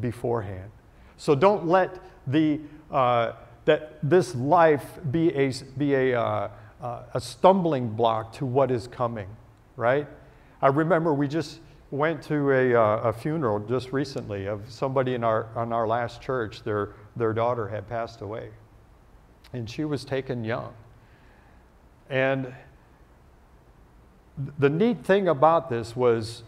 beforehand. 0.00 0.70
So 1.16 1.34
don't 1.34 1.66
let 1.66 1.98
the, 2.26 2.60
uh, 2.90 3.32
that 3.64 3.98
this 4.02 4.34
life 4.34 4.84
be 5.10 5.34
a, 5.34 5.50
be 5.78 5.94
a, 5.94 6.20
uh, 6.20 6.50
uh, 6.82 7.02
a 7.14 7.20
stumbling 7.22 7.88
block 7.88 8.34
to 8.34 8.44
what 8.44 8.70
is 8.70 8.86
coming, 8.86 9.28
right? 9.76 10.06
I 10.60 10.66
remember 10.66 11.14
we 11.14 11.26
just 11.26 11.60
went 11.90 12.22
to 12.24 12.50
a, 12.50 12.74
uh, 12.74 13.08
a 13.08 13.12
funeral 13.14 13.60
just 13.60 13.94
recently 13.94 14.44
of 14.44 14.70
somebody 14.70 15.14
in 15.14 15.24
our, 15.24 15.48
on 15.56 15.72
our 15.72 15.88
last 15.88 16.20
church. 16.20 16.64
Their, 16.64 16.90
their 17.16 17.32
daughter 17.32 17.66
had 17.66 17.88
passed 17.88 18.20
away, 18.20 18.50
and 19.54 19.70
she 19.70 19.86
was 19.86 20.04
taken 20.04 20.44
young. 20.44 20.74
And 22.10 22.52
the 24.58 24.70
neat 24.70 25.04
thing 25.04 25.28
about 25.28 25.68
this 25.68 25.96
was 25.96 26.42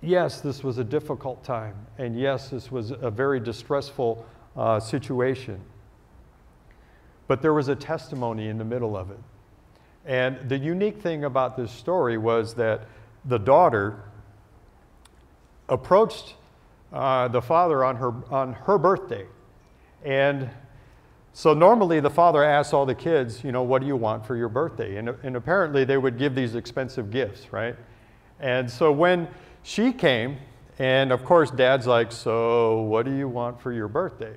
yes, 0.00 0.40
this 0.40 0.62
was 0.62 0.78
a 0.78 0.84
difficult 0.84 1.42
time, 1.44 1.74
and 1.98 2.18
yes, 2.18 2.50
this 2.50 2.70
was 2.70 2.90
a 2.90 3.10
very 3.10 3.40
distressful 3.40 4.24
uh, 4.56 4.80
situation. 4.80 5.60
But 7.26 7.42
there 7.42 7.52
was 7.52 7.68
a 7.68 7.76
testimony 7.76 8.48
in 8.48 8.58
the 8.58 8.64
middle 8.64 8.96
of 8.96 9.10
it. 9.10 9.18
And 10.06 10.48
the 10.48 10.56
unique 10.56 11.00
thing 11.02 11.24
about 11.24 11.56
this 11.56 11.70
story 11.70 12.16
was 12.16 12.54
that 12.54 12.86
the 13.24 13.38
daughter 13.38 14.02
approached 15.68 16.34
uh, 16.92 17.28
the 17.28 17.42
father 17.42 17.84
on 17.84 17.96
her, 17.96 18.14
on 18.30 18.54
her 18.54 18.78
birthday. 18.78 19.26
And 20.04 20.48
so 21.38 21.54
normally 21.54 22.00
the 22.00 22.10
father 22.10 22.42
asks 22.42 22.72
all 22.72 22.84
the 22.84 22.96
kids, 22.96 23.44
you 23.44 23.52
know, 23.52 23.62
what 23.62 23.80
do 23.80 23.86
you 23.86 23.94
want 23.94 24.26
for 24.26 24.34
your 24.34 24.48
birthday? 24.48 24.96
And, 24.96 25.10
and 25.22 25.36
apparently 25.36 25.84
they 25.84 25.96
would 25.96 26.18
give 26.18 26.34
these 26.34 26.56
expensive 26.56 27.12
gifts, 27.12 27.52
right? 27.52 27.76
And 28.40 28.68
so 28.68 28.90
when 28.90 29.28
she 29.62 29.92
came, 29.92 30.38
and 30.80 31.12
of 31.12 31.24
course 31.24 31.52
dad's 31.52 31.86
like, 31.86 32.10
so 32.10 32.80
what 32.80 33.04
do 33.04 33.14
you 33.14 33.28
want 33.28 33.60
for 33.60 33.72
your 33.72 33.86
birthday? 33.86 34.34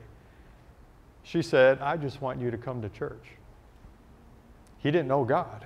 She 1.23 1.41
said, 1.41 1.79
I 1.79 1.97
just 1.97 2.21
want 2.21 2.39
you 2.39 2.51
to 2.51 2.57
come 2.59 2.83
to 2.83 2.89
church. 2.89 3.29
He 4.77 4.91
didn't 4.91 5.07
know 5.07 5.25
God. 5.25 5.65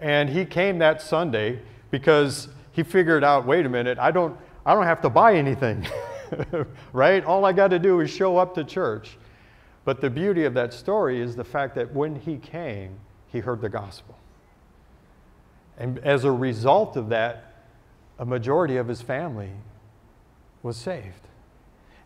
And 0.00 0.28
he 0.28 0.44
came 0.44 0.80
that 0.80 1.00
Sunday 1.00 1.60
because 1.92 2.48
he 2.72 2.82
figured 2.82 3.22
out, 3.22 3.46
wait 3.46 3.64
a 3.64 3.68
minute, 3.68 3.96
I 3.96 4.10
don't, 4.10 4.36
I 4.66 4.74
don't 4.74 4.86
have 4.86 5.00
to 5.02 5.08
buy 5.08 5.36
anything. 5.36 5.86
right? 6.92 7.24
All 7.24 7.44
I 7.44 7.52
got 7.52 7.68
to 7.68 7.78
do 7.78 8.00
is 8.00 8.10
show 8.10 8.36
up 8.36 8.56
to 8.56 8.64
church. 8.64 9.16
But 9.84 10.00
the 10.00 10.10
beauty 10.10 10.44
of 10.44 10.54
that 10.54 10.72
story 10.72 11.20
is 11.20 11.36
the 11.36 11.44
fact 11.44 11.74
that 11.76 11.92
when 11.94 12.16
he 12.16 12.36
came, 12.36 12.98
he 13.28 13.38
heard 13.40 13.60
the 13.60 13.68
gospel. 13.68 14.16
And 15.78 15.98
as 16.00 16.24
a 16.24 16.30
result 16.30 16.96
of 16.96 17.08
that, 17.08 17.54
a 18.18 18.24
majority 18.24 18.76
of 18.76 18.86
his 18.86 19.00
family 19.00 19.50
was 20.62 20.76
saved. 20.76 21.26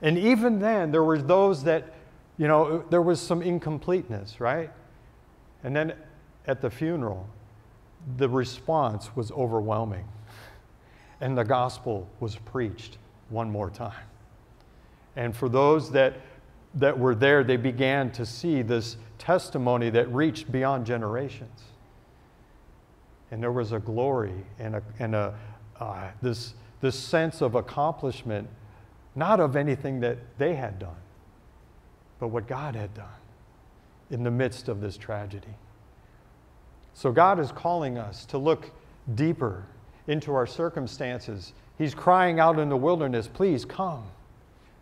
And 0.00 0.16
even 0.16 0.61
then, 0.61 0.93
there 0.93 1.02
were 1.02 1.19
those 1.19 1.64
that, 1.64 1.93
you 2.38 2.47
know, 2.47 2.85
there 2.90 3.02
was 3.02 3.21
some 3.21 3.43
incompleteness, 3.43 4.40
right? 4.40 4.71
And 5.64 5.75
then 5.75 5.95
at 6.47 6.61
the 6.61 6.71
funeral, 6.71 7.28
the 8.16 8.28
response 8.28 9.16
was 9.16 9.33
overwhelming. 9.33 10.07
And 11.21 11.37
the 11.37 11.45
gospel 11.45 12.09
was 12.21 12.37
preached 12.37 12.99
one 13.31 13.50
more 13.50 13.71
time. 13.71 14.04
And 15.16 15.35
for 15.35 15.49
those 15.49 15.90
that, 15.93 16.16
that 16.75 16.99
were 16.99 17.14
there, 17.14 17.45
they 17.45 17.57
began 17.57 18.11
to 18.12 18.26
see 18.26 18.62
this 18.62 18.97
testimony 19.19 19.90
that 19.90 20.12
reached 20.12 20.50
beyond 20.50 20.87
generations. 20.87 21.62
And 23.31 23.43
there 23.43 23.52
was 23.52 23.73
a 23.73 23.78
glory 23.78 24.45
and, 24.59 24.76
a, 24.76 24.83
and 24.99 25.14
a, 25.14 25.35
uh, 25.81 26.09
this, 26.23 26.54
this 26.81 26.99
sense 26.99 27.40
of 27.40 27.54
accomplishment, 27.54 28.49
not 29.14 29.40
of 29.40 29.57
anything 29.57 30.00
that 30.00 30.19
they 30.38 30.54
had 30.54 30.78
done, 30.78 30.97
but 32.19 32.28
what 32.28 32.47
God 32.47 32.75
had 32.75 32.93
done 32.95 33.07
in 34.11 34.23
the 34.23 34.31
midst 34.31 34.69
of 34.69 34.81
this 34.81 34.97
tragedy. 34.97 35.54
So 36.93 37.11
God 37.11 37.40
is 37.40 37.50
calling 37.50 37.99
us 37.99 38.25
to 38.26 38.38
look 38.38 38.71
deeper 39.14 39.64
into 40.07 40.35
our 40.35 40.47
circumstances. 40.47 41.52
He's 41.78 41.95
crying 41.95 42.38
out 42.38 42.59
in 42.59 42.69
the 42.69 42.76
wilderness, 42.76 43.26
please 43.26 43.64
come. 43.64 44.04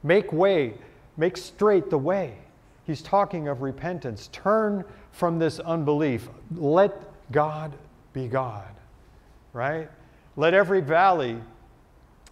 Make 0.02 0.32
way, 0.32 0.74
make 1.16 1.36
straight 1.36 1.90
the 1.90 1.98
way. 1.98 2.36
He's 2.84 3.02
talking 3.02 3.48
of 3.48 3.62
repentance. 3.62 4.28
Turn 4.32 4.84
from 5.12 5.38
this 5.38 5.60
unbelief. 5.60 6.28
Let 6.54 6.92
God 7.30 7.72
be 8.12 8.28
God, 8.28 8.68
right? 9.52 9.88
Let 10.36 10.54
every 10.54 10.80
valley, 10.80 11.38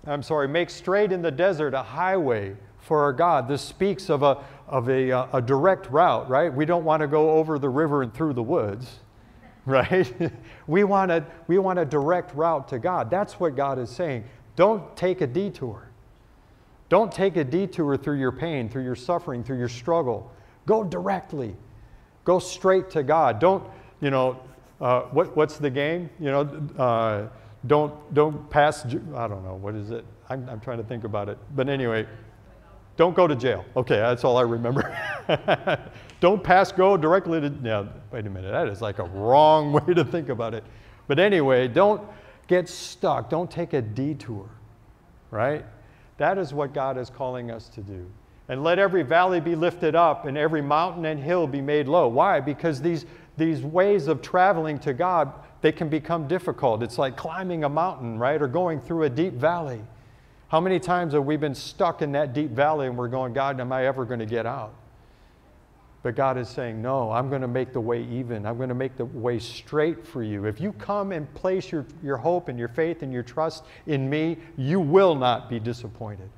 I'm 0.06 0.22
sorry, 0.22 0.48
make 0.48 0.70
straight 0.70 1.12
in 1.12 1.22
the 1.22 1.30
desert 1.30 1.74
a 1.74 1.82
highway 1.82 2.56
for 2.78 3.02
our 3.02 3.12
God. 3.12 3.46
This 3.46 3.62
speaks 3.62 4.10
of 4.10 4.22
a, 4.22 4.42
of 4.66 4.88
a, 4.88 5.12
uh, 5.12 5.26
a 5.34 5.42
direct 5.42 5.90
route, 5.90 6.28
right? 6.28 6.52
We 6.52 6.64
don't 6.64 6.84
want 6.84 7.00
to 7.00 7.06
go 7.06 7.32
over 7.32 7.58
the 7.58 7.68
river 7.68 8.02
and 8.02 8.12
through 8.12 8.32
the 8.32 8.42
woods, 8.42 9.00
right? 9.66 10.12
we, 10.66 10.84
want 10.84 11.10
a, 11.10 11.24
we 11.46 11.58
want 11.58 11.78
a 11.78 11.84
direct 11.84 12.34
route 12.34 12.68
to 12.68 12.78
God. 12.78 13.10
That's 13.10 13.38
what 13.38 13.54
God 13.54 13.78
is 13.78 13.90
saying. 13.90 14.24
Don't 14.56 14.96
take 14.96 15.20
a 15.20 15.26
detour. 15.26 15.89
Don't 16.90 17.10
take 17.10 17.36
a 17.36 17.44
detour 17.44 17.96
through 17.96 18.18
your 18.18 18.32
pain, 18.32 18.68
through 18.68 18.82
your 18.82 18.96
suffering, 18.96 19.42
through 19.42 19.58
your 19.58 19.68
struggle. 19.68 20.30
Go 20.66 20.84
directly. 20.84 21.56
Go 22.24 22.40
straight 22.40 22.90
to 22.90 23.02
God. 23.04 23.38
Don't, 23.38 23.64
you 24.00 24.10
know, 24.10 24.40
uh, 24.80 25.02
what, 25.02 25.34
what's 25.36 25.56
the 25.56 25.70
game? 25.70 26.10
You 26.18 26.32
know, 26.32 26.68
uh, 26.76 27.28
don't, 27.66 27.94
don't 28.12 28.50
pass, 28.50 28.84
I 28.84 29.28
don't 29.28 29.44
know, 29.44 29.58
what 29.60 29.76
is 29.76 29.92
it? 29.92 30.04
I'm, 30.28 30.48
I'm 30.48 30.60
trying 30.60 30.78
to 30.78 30.84
think 30.84 31.04
about 31.04 31.28
it. 31.28 31.38
But 31.54 31.68
anyway, 31.68 32.08
don't 32.96 33.14
go 33.14 33.28
to 33.28 33.36
jail. 33.36 33.64
Okay, 33.76 33.96
that's 33.96 34.24
all 34.24 34.36
I 34.36 34.42
remember. 34.42 34.96
don't 36.20 36.42
pass 36.42 36.72
go 36.72 36.96
directly 36.96 37.40
to, 37.40 37.54
yeah, 37.62 37.84
wait 38.10 38.26
a 38.26 38.30
minute, 38.30 38.50
that 38.50 38.66
is 38.66 38.82
like 38.82 38.98
a 38.98 39.04
wrong 39.04 39.72
way 39.86 39.94
to 39.94 40.04
think 40.04 40.28
about 40.28 40.54
it. 40.54 40.64
But 41.06 41.20
anyway, 41.20 41.68
don't 41.68 42.02
get 42.48 42.68
stuck. 42.68 43.30
Don't 43.30 43.50
take 43.50 43.74
a 43.74 43.82
detour, 43.82 44.50
right? 45.30 45.64
That 46.20 46.38
is 46.38 46.52
what 46.52 46.72
God 46.74 46.98
is 46.98 47.10
calling 47.10 47.50
us 47.50 47.68
to 47.70 47.80
do. 47.80 48.06
And 48.48 48.62
let 48.62 48.78
every 48.78 49.02
valley 49.02 49.40
be 49.40 49.54
lifted 49.54 49.94
up 49.94 50.26
and 50.26 50.36
every 50.36 50.60
mountain 50.60 51.06
and 51.06 51.18
hill 51.18 51.46
be 51.46 51.60
made 51.60 51.88
low. 51.88 52.08
Why? 52.08 52.40
Because 52.40 52.82
these, 52.82 53.06
these 53.36 53.62
ways 53.62 54.06
of 54.06 54.20
traveling 54.20 54.78
to 54.80 54.92
God 54.92 55.32
they 55.60 55.72
can 55.72 55.88
become 55.88 56.26
difficult. 56.26 56.82
It's 56.82 56.98
like 56.98 57.16
climbing 57.16 57.64
a 57.64 57.68
mountain, 57.68 58.18
right? 58.18 58.40
Or 58.40 58.48
going 58.48 58.80
through 58.80 59.04
a 59.04 59.10
deep 59.10 59.34
valley. 59.34 59.82
How 60.48 60.60
many 60.60 60.80
times 60.80 61.12
have 61.12 61.24
we 61.24 61.36
been 61.36 61.54
stuck 61.54 62.02
in 62.02 62.12
that 62.12 62.32
deep 62.32 62.50
valley 62.50 62.86
and 62.86 62.96
we're 62.96 63.08
going, 63.08 63.32
God, 63.32 63.60
am 63.60 63.72
I 63.72 63.86
ever 63.86 64.04
going 64.04 64.20
to 64.20 64.26
get 64.26 64.46
out? 64.46 64.74
But 66.02 66.16
God 66.16 66.38
is 66.38 66.48
saying, 66.48 66.80
No, 66.80 67.10
I'm 67.10 67.28
going 67.28 67.42
to 67.42 67.48
make 67.48 67.72
the 67.72 67.80
way 67.80 68.04
even. 68.04 68.46
I'm 68.46 68.56
going 68.56 68.70
to 68.70 68.74
make 68.74 68.96
the 68.96 69.04
way 69.04 69.38
straight 69.38 70.06
for 70.06 70.22
you. 70.22 70.46
If 70.46 70.60
you 70.60 70.72
come 70.72 71.12
and 71.12 71.32
place 71.34 71.70
your, 71.70 71.84
your 72.02 72.16
hope 72.16 72.48
and 72.48 72.58
your 72.58 72.68
faith 72.68 73.02
and 73.02 73.12
your 73.12 73.22
trust 73.22 73.64
in 73.86 74.08
me, 74.08 74.38
you 74.56 74.80
will 74.80 75.14
not 75.14 75.50
be 75.50 75.60
disappointed. 75.60 76.30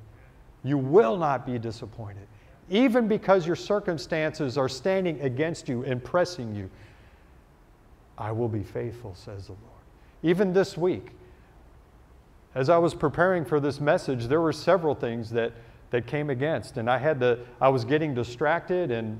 You 0.63 0.77
will 0.77 1.17
not 1.17 1.45
be 1.45 1.57
disappointed. 1.57 2.27
Even 2.69 3.07
because 3.07 3.45
your 3.45 3.55
circumstances 3.55 4.57
are 4.57 4.69
standing 4.69 5.19
against 5.21 5.69
you 5.69 5.83
and 5.83 6.03
pressing 6.03 6.55
you, 6.55 6.69
I 8.17 8.31
will 8.31 8.47
be 8.47 8.63
faithful, 8.63 9.15
says 9.15 9.47
the 9.47 9.53
Lord. 9.53 9.63
Even 10.23 10.53
this 10.53 10.77
week, 10.77 11.11
as 12.55 12.69
I 12.69 12.77
was 12.77 12.93
preparing 12.93 13.43
for 13.43 13.59
this 13.59 13.81
message, 13.81 14.27
there 14.27 14.39
were 14.39 14.53
several 14.53 14.93
things 14.93 15.29
that, 15.31 15.53
that 15.89 16.05
came 16.05 16.29
against. 16.29 16.77
And 16.77 16.89
I 16.89 16.97
had 16.97 17.19
to, 17.21 17.39
I 17.59 17.69
was 17.69 17.83
getting 17.83 18.13
distracted 18.13 18.91
and 18.91 19.19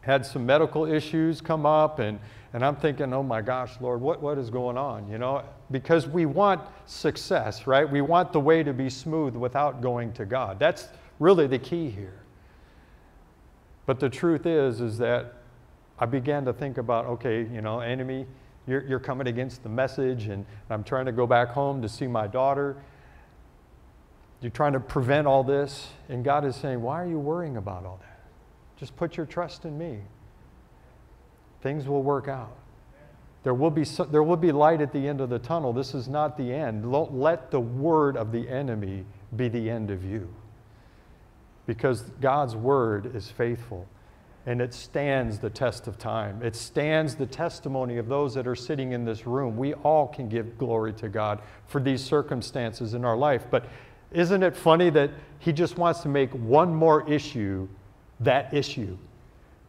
had 0.00 0.24
some 0.24 0.46
medical 0.46 0.86
issues 0.86 1.40
come 1.40 1.66
up 1.66 1.98
and, 1.98 2.18
and 2.52 2.64
I'm 2.64 2.76
thinking, 2.76 3.12
oh 3.12 3.22
my 3.22 3.42
gosh, 3.42 3.72
Lord, 3.80 4.00
what, 4.00 4.22
what 4.22 4.38
is 4.38 4.48
going 4.48 4.78
on? 4.78 5.08
You 5.08 5.18
know, 5.18 5.42
because 5.70 6.06
we 6.06 6.24
want 6.24 6.62
success, 6.86 7.66
right? 7.66 7.88
We 7.88 8.00
want 8.00 8.32
the 8.32 8.40
way 8.40 8.62
to 8.62 8.72
be 8.72 8.88
smooth 8.88 9.36
without 9.36 9.82
going 9.82 10.12
to 10.14 10.24
God. 10.24 10.58
That's 10.58 10.88
really 11.18 11.46
the 11.46 11.58
key 11.58 11.90
here. 11.90 12.20
But 13.86 14.00
the 14.00 14.08
truth 14.08 14.46
is, 14.46 14.80
is 14.80 14.98
that 14.98 15.34
I 15.98 16.06
began 16.06 16.44
to 16.44 16.52
think 16.52 16.78
about, 16.78 17.06
okay, 17.06 17.38
you 17.40 17.60
know, 17.60 17.80
enemy, 17.80 18.26
you're, 18.66 18.84
you're 18.84 19.00
coming 19.00 19.26
against 19.26 19.62
the 19.62 19.68
message, 19.68 20.26
and 20.26 20.44
I'm 20.70 20.84
trying 20.84 21.06
to 21.06 21.12
go 21.12 21.26
back 21.26 21.48
home 21.48 21.82
to 21.82 21.88
see 21.88 22.06
my 22.06 22.26
daughter. 22.26 22.76
You're 24.40 24.50
trying 24.50 24.74
to 24.74 24.80
prevent 24.80 25.26
all 25.26 25.42
this. 25.42 25.88
And 26.08 26.24
God 26.24 26.44
is 26.44 26.54
saying, 26.54 26.80
why 26.80 27.02
are 27.02 27.06
you 27.06 27.18
worrying 27.18 27.56
about 27.56 27.84
all 27.84 27.98
that? 28.00 28.07
Just 28.78 28.96
put 28.96 29.16
your 29.16 29.26
trust 29.26 29.64
in 29.64 29.76
me. 29.76 29.98
Things 31.60 31.88
will 31.88 32.02
work 32.02 32.28
out. 32.28 32.56
There 33.42 33.54
will, 33.54 33.70
be, 33.70 33.84
there 34.10 34.22
will 34.22 34.36
be 34.36 34.52
light 34.52 34.80
at 34.80 34.92
the 34.92 35.08
end 35.08 35.20
of 35.20 35.30
the 35.30 35.38
tunnel. 35.38 35.72
This 35.72 35.94
is 35.94 36.08
not 36.08 36.36
the 36.36 36.52
end. 36.52 36.90
Let 36.92 37.50
the 37.50 37.60
word 37.60 38.16
of 38.16 38.32
the 38.32 38.48
enemy 38.48 39.04
be 39.36 39.48
the 39.48 39.70
end 39.70 39.90
of 39.90 40.04
you. 40.04 40.32
Because 41.66 42.02
God's 42.20 42.56
word 42.56 43.14
is 43.14 43.30
faithful 43.30 43.86
and 44.46 44.62
it 44.62 44.72
stands 44.72 45.38
the 45.38 45.50
test 45.50 45.86
of 45.86 45.98
time. 45.98 46.40
It 46.42 46.56
stands 46.56 47.14
the 47.14 47.26
testimony 47.26 47.98
of 47.98 48.08
those 48.08 48.32
that 48.34 48.46
are 48.46 48.56
sitting 48.56 48.92
in 48.92 49.04
this 49.04 49.26
room. 49.26 49.56
We 49.56 49.74
all 49.74 50.08
can 50.08 50.28
give 50.28 50.56
glory 50.56 50.94
to 50.94 51.08
God 51.08 51.42
for 51.66 51.80
these 51.80 52.02
circumstances 52.02 52.94
in 52.94 53.04
our 53.04 53.16
life. 53.16 53.46
But 53.50 53.66
isn't 54.10 54.42
it 54.42 54.56
funny 54.56 54.88
that 54.90 55.10
He 55.38 55.52
just 55.52 55.76
wants 55.76 56.00
to 56.00 56.08
make 56.08 56.30
one 56.30 56.74
more 56.74 57.08
issue 57.10 57.68
that 58.20 58.52
issue 58.52 58.96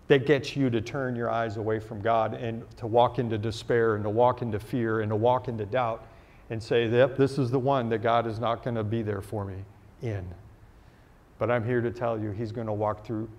that 0.08 0.26
gets 0.26 0.56
you 0.56 0.70
to 0.72 0.82
turn 0.82 1.16
your 1.16 1.30
eyes 1.30 1.58
away 1.58 1.80
from 1.80 2.02
God 2.02 2.34
and 2.34 2.64
to 2.78 2.88
walk 2.88 3.20
into 3.20 3.38
despair 3.38 3.96
and 3.96 4.04
to 4.04 4.10
walk 4.10 4.42
into 4.42 4.60
fear 4.60 5.02
and 5.02 5.10
to 5.10 5.16
walk 5.16 5.48
into 5.48 5.66
doubt 5.66 6.06
and 6.50 6.62
say, 6.62 6.88
yep, 6.88 7.16
this 7.16 7.38
is 7.38 7.52
the 7.52 7.60
one 7.60 7.90
that 7.90 8.00
God 8.00 8.26
is 8.26 8.40
not 8.40 8.64
going 8.64 8.76
to 8.76 8.84
be 8.84 9.04
there 9.04 9.22
for 9.22 9.46
me 9.46 9.58
in. 10.02 10.26
But 11.38 11.52
I'm 11.52 11.64
here 11.64 11.80
to 11.80 11.92
tell 11.92 12.20
you, 12.20 12.32
He's 12.32 12.52
going 12.52 12.68
to 12.68 12.74
walk 12.74 13.06
through 13.06 13.30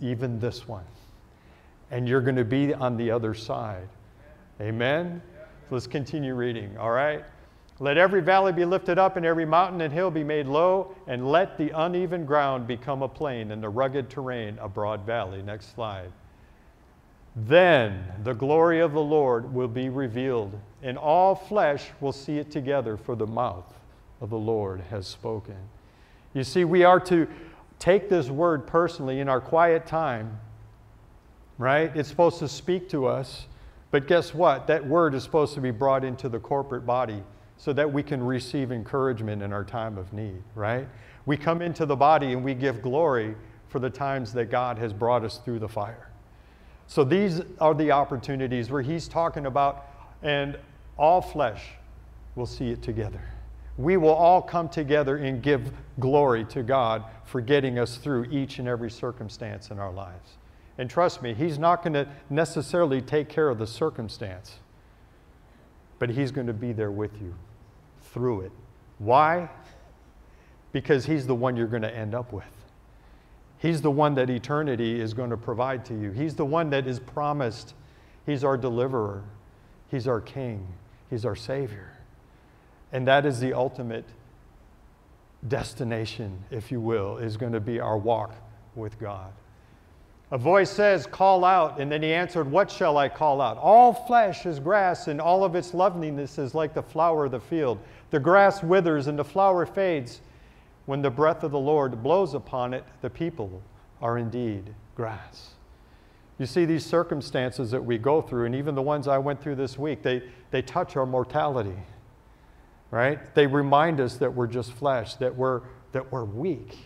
even 0.00 0.38
this 0.38 0.68
one. 0.68 0.84
And 1.90 2.08
you're 2.08 2.20
going 2.20 2.36
to 2.36 2.44
be 2.44 2.72
on 2.72 2.96
the 2.96 3.10
other 3.10 3.34
side. 3.34 3.88
Amen? 4.60 5.20
Let's 5.70 5.88
continue 5.88 6.34
reading, 6.34 6.76
all 6.78 6.92
right? 6.92 7.24
Let 7.82 7.96
every 7.96 8.20
valley 8.20 8.52
be 8.52 8.66
lifted 8.66 8.98
up 8.98 9.16
and 9.16 9.24
every 9.24 9.46
mountain 9.46 9.80
and 9.80 9.92
hill 9.92 10.10
be 10.10 10.22
made 10.22 10.46
low, 10.46 10.94
and 11.06 11.32
let 11.32 11.56
the 11.56 11.70
uneven 11.70 12.26
ground 12.26 12.66
become 12.66 13.02
a 13.02 13.08
plain 13.08 13.50
and 13.50 13.62
the 13.62 13.70
rugged 13.70 14.10
terrain 14.10 14.58
a 14.60 14.68
broad 14.68 15.06
valley. 15.06 15.42
Next 15.42 15.74
slide. 15.74 16.12
Then 17.34 18.04
the 18.22 18.34
glory 18.34 18.80
of 18.80 18.92
the 18.92 19.00
Lord 19.00 19.54
will 19.54 19.68
be 19.68 19.88
revealed, 19.88 20.52
and 20.82 20.98
all 20.98 21.34
flesh 21.34 21.86
will 22.02 22.12
see 22.12 22.36
it 22.36 22.50
together, 22.50 22.98
for 22.98 23.16
the 23.16 23.26
mouth 23.26 23.72
of 24.20 24.28
the 24.28 24.38
Lord 24.38 24.82
has 24.90 25.06
spoken. 25.06 25.56
You 26.34 26.44
see, 26.44 26.64
we 26.66 26.84
are 26.84 27.00
to 27.00 27.26
take 27.78 28.10
this 28.10 28.28
word 28.28 28.66
personally 28.66 29.20
in 29.20 29.28
our 29.30 29.40
quiet 29.40 29.86
time, 29.86 30.38
right? 31.56 31.90
It's 31.96 32.10
supposed 32.10 32.40
to 32.40 32.48
speak 32.48 32.90
to 32.90 33.06
us, 33.06 33.46
but 33.90 34.06
guess 34.06 34.34
what? 34.34 34.66
That 34.66 34.86
word 34.86 35.14
is 35.14 35.22
supposed 35.22 35.54
to 35.54 35.62
be 35.62 35.70
brought 35.70 36.04
into 36.04 36.28
the 36.28 36.38
corporate 36.38 36.84
body 36.84 37.22
so 37.60 37.74
that 37.74 37.92
we 37.92 38.02
can 38.02 38.24
receive 38.24 38.72
encouragement 38.72 39.42
in 39.42 39.52
our 39.52 39.64
time 39.64 39.98
of 39.98 40.14
need, 40.14 40.42
right? 40.54 40.88
We 41.26 41.36
come 41.36 41.60
into 41.60 41.84
the 41.84 41.94
body 41.94 42.32
and 42.32 42.42
we 42.42 42.54
give 42.54 42.80
glory 42.80 43.34
for 43.68 43.80
the 43.80 43.90
times 43.90 44.32
that 44.32 44.46
God 44.46 44.78
has 44.78 44.94
brought 44.94 45.24
us 45.26 45.36
through 45.44 45.58
the 45.58 45.68
fire. 45.68 46.08
So 46.86 47.04
these 47.04 47.42
are 47.60 47.74
the 47.74 47.92
opportunities 47.92 48.70
where 48.70 48.80
he's 48.80 49.06
talking 49.08 49.44
about, 49.44 49.86
and 50.22 50.58
all 50.96 51.20
flesh 51.20 51.62
will 52.34 52.46
see 52.46 52.70
it 52.70 52.80
together. 52.80 53.20
We 53.76 53.98
will 53.98 54.08
all 54.08 54.40
come 54.40 54.70
together 54.70 55.18
and 55.18 55.42
give 55.42 55.70
glory 55.98 56.46
to 56.46 56.62
God 56.62 57.04
for 57.26 57.42
getting 57.42 57.78
us 57.78 57.98
through 57.98 58.24
each 58.30 58.58
and 58.58 58.68
every 58.68 58.90
circumstance 58.90 59.70
in 59.70 59.78
our 59.78 59.92
lives. 59.92 60.38
And 60.78 60.88
trust 60.88 61.20
me, 61.20 61.34
He's 61.34 61.58
not 61.58 61.82
going 61.82 61.92
to 61.92 62.08
necessarily 62.30 63.02
take 63.02 63.28
care 63.28 63.50
of 63.50 63.58
the 63.58 63.66
circumstance, 63.66 64.56
but 65.98 66.08
He's 66.08 66.30
going 66.30 66.46
to 66.46 66.54
be 66.54 66.72
there 66.72 66.90
with 66.90 67.20
you 67.20 67.34
through 68.12 68.42
it. 68.42 68.52
Why? 68.98 69.48
Because 70.72 71.06
He's 71.06 71.26
the 71.26 71.34
one 71.34 71.56
you're 71.56 71.66
going 71.66 71.82
to 71.82 71.94
end 71.94 72.14
up 72.14 72.32
with. 72.32 72.44
He's 73.58 73.82
the 73.82 73.90
one 73.90 74.14
that 74.14 74.30
eternity 74.30 75.00
is 75.00 75.12
going 75.12 75.30
to 75.30 75.36
provide 75.36 75.84
to 75.86 75.94
you. 75.94 76.12
He's 76.12 76.34
the 76.34 76.46
one 76.46 76.70
that 76.70 76.86
is 76.86 76.98
promised. 76.98 77.74
He's 78.24 78.42
our 78.42 78.56
deliverer. 78.56 79.22
He's 79.90 80.08
our 80.08 80.20
king. 80.20 80.66
He's 81.10 81.26
our 81.26 81.36
savior. 81.36 81.92
And 82.92 83.06
that 83.06 83.26
is 83.26 83.38
the 83.38 83.52
ultimate 83.52 84.06
destination, 85.46 86.44
if 86.50 86.72
you 86.72 86.80
will, 86.80 87.18
is 87.18 87.36
going 87.36 87.52
to 87.52 87.60
be 87.60 87.80
our 87.80 87.98
walk 87.98 88.34
with 88.74 88.98
God. 88.98 89.32
A 90.32 90.38
voice 90.38 90.70
says, 90.70 91.06
Call 91.06 91.44
out. 91.44 91.80
And 91.80 91.90
then 91.90 92.02
he 92.02 92.12
answered, 92.12 92.50
What 92.50 92.70
shall 92.70 92.96
I 92.96 93.08
call 93.08 93.40
out? 93.40 93.58
All 93.58 93.92
flesh 93.92 94.46
is 94.46 94.60
grass, 94.60 95.08
and 95.08 95.20
all 95.20 95.44
of 95.44 95.54
its 95.54 95.74
loveliness 95.74 96.38
is 96.38 96.54
like 96.54 96.74
the 96.74 96.82
flower 96.82 97.24
of 97.24 97.32
the 97.32 97.40
field. 97.40 97.78
The 98.10 98.20
grass 98.20 98.62
withers 98.62 99.06
and 99.06 99.18
the 99.18 99.24
flower 99.24 99.66
fades. 99.66 100.20
When 100.86 101.02
the 101.02 101.10
breath 101.10 101.44
of 101.44 101.50
the 101.50 101.58
Lord 101.58 102.02
blows 102.02 102.34
upon 102.34 102.74
it, 102.74 102.84
the 103.00 103.10
people 103.10 103.62
are 104.00 104.18
indeed 104.18 104.74
grass. 104.94 105.50
You 106.38 106.46
see, 106.46 106.64
these 106.64 106.86
circumstances 106.86 107.70
that 107.70 107.84
we 107.84 107.98
go 107.98 108.22
through, 108.22 108.46
and 108.46 108.54
even 108.54 108.74
the 108.74 108.82
ones 108.82 109.06
I 109.06 109.18
went 109.18 109.42
through 109.42 109.56
this 109.56 109.78
week, 109.78 110.02
they, 110.02 110.22
they 110.50 110.62
touch 110.62 110.96
our 110.96 111.04
mortality, 111.04 111.76
right? 112.90 113.34
They 113.34 113.46
remind 113.46 114.00
us 114.00 114.16
that 114.16 114.34
we're 114.34 114.46
just 114.46 114.72
flesh, 114.72 115.16
that 115.16 115.36
we're, 115.36 115.60
that 115.92 116.10
we're 116.10 116.24
weak. 116.24 116.78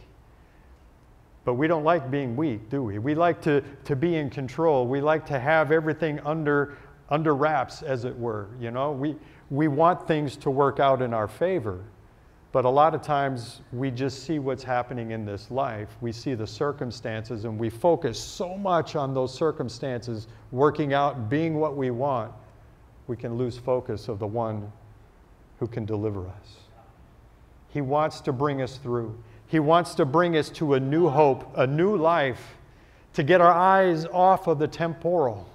But 1.44 1.54
we 1.54 1.66
don't 1.66 1.84
like 1.84 2.10
being 2.10 2.36
weak, 2.36 2.70
do 2.70 2.82
we? 2.82 2.98
We 2.98 3.14
like 3.14 3.42
to, 3.42 3.62
to 3.84 3.96
be 3.96 4.16
in 4.16 4.30
control. 4.30 4.86
We 4.86 5.00
like 5.00 5.26
to 5.26 5.38
have 5.38 5.72
everything 5.72 6.20
under, 6.20 6.78
under 7.10 7.34
wraps, 7.34 7.82
as 7.82 8.04
it 8.04 8.16
were. 8.18 8.48
You 8.58 8.70
know, 8.70 8.92
we, 8.92 9.16
we 9.50 9.68
want 9.68 10.08
things 10.08 10.36
to 10.38 10.50
work 10.50 10.80
out 10.80 11.02
in 11.02 11.12
our 11.12 11.28
favor. 11.28 11.84
But 12.54 12.64
a 12.64 12.70
lot 12.70 12.94
of 12.94 13.02
times 13.02 13.62
we 13.72 13.90
just 13.90 14.22
see 14.22 14.38
what's 14.38 14.62
happening 14.62 15.10
in 15.10 15.24
this 15.24 15.50
life. 15.50 15.88
We 16.00 16.12
see 16.12 16.34
the 16.34 16.46
circumstances 16.46 17.44
and 17.44 17.58
we 17.58 17.68
focus 17.68 18.18
so 18.18 18.56
much 18.56 18.94
on 18.94 19.12
those 19.12 19.34
circumstances 19.34 20.28
working 20.52 20.94
out, 20.94 21.28
being 21.28 21.56
what 21.56 21.76
we 21.76 21.90
want, 21.90 22.32
we 23.06 23.16
can 23.16 23.34
lose 23.34 23.58
focus 23.58 24.08
of 24.08 24.18
the 24.18 24.26
one 24.26 24.70
who 25.58 25.66
can 25.66 25.84
deliver 25.84 26.26
us. 26.26 26.56
He 27.68 27.80
wants 27.80 28.20
to 28.22 28.32
bring 28.32 28.62
us 28.62 28.78
through. 28.78 29.18
He 29.54 29.60
wants 29.60 29.94
to 29.94 30.04
bring 30.04 30.36
us 30.36 30.50
to 30.50 30.74
a 30.74 30.80
new 30.80 31.08
hope, 31.08 31.48
a 31.56 31.64
new 31.64 31.96
life, 31.96 32.56
to 33.12 33.22
get 33.22 33.40
our 33.40 33.52
eyes 33.52 34.04
off 34.06 34.48
of 34.48 34.58
the 34.58 34.66
temporal 34.66 35.48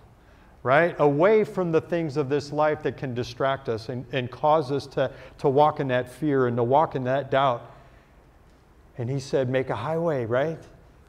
right? 0.64 0.96
Away 1.00 1.44
from 1.44 1.74
the 1.74 1.82
things 1.82 2.16
of 2.16 2.30
this 2.30 2.54
life 2.54 2.82
that 2.84 2.96
can 2.96 3.14
distract 3.14 3.68
us 3.68 3.90
and, 3.90 4.06
and 4.14 4.32
cause 4.32 4.72
us 4.72 4.88
to, 4.88 5.12
to 5.40 5.50
walk 5.50 5.82
in 5.82 5.90
that 5.90 6.10
fear 6.10 6.48
and 6.48 6.56
to 6.56 6.64
walk 6.64 6.96
in 6.96 7.04
that 7.06 7.30
doubt. 7.30 7.76
And 8.98 9.10
he 9.10 9.20
said, 9.20 9.50
Make 9.50 9.70
a 9.70 9.76
highway, 9.76 10.26
right? 10.26 10.60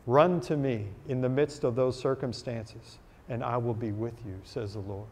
Run 0.06 0.40
to 0.42 0.56
me 0.56 0.86
in 1.08 1.20
the 1.20 1.28
midst 1.28 1.62
of 1.62 1.76
those 1.76 1.98
circumstances, 1.98 2.98
and 3.28 3.44
I 3.44 3.56
will 3.56 3.74
be 3.74 3.92
with 3.92 4.14
you, 4.26 4.40
says 4.44 4.74
the 4.74 4.80
Lord. 4.80 5.08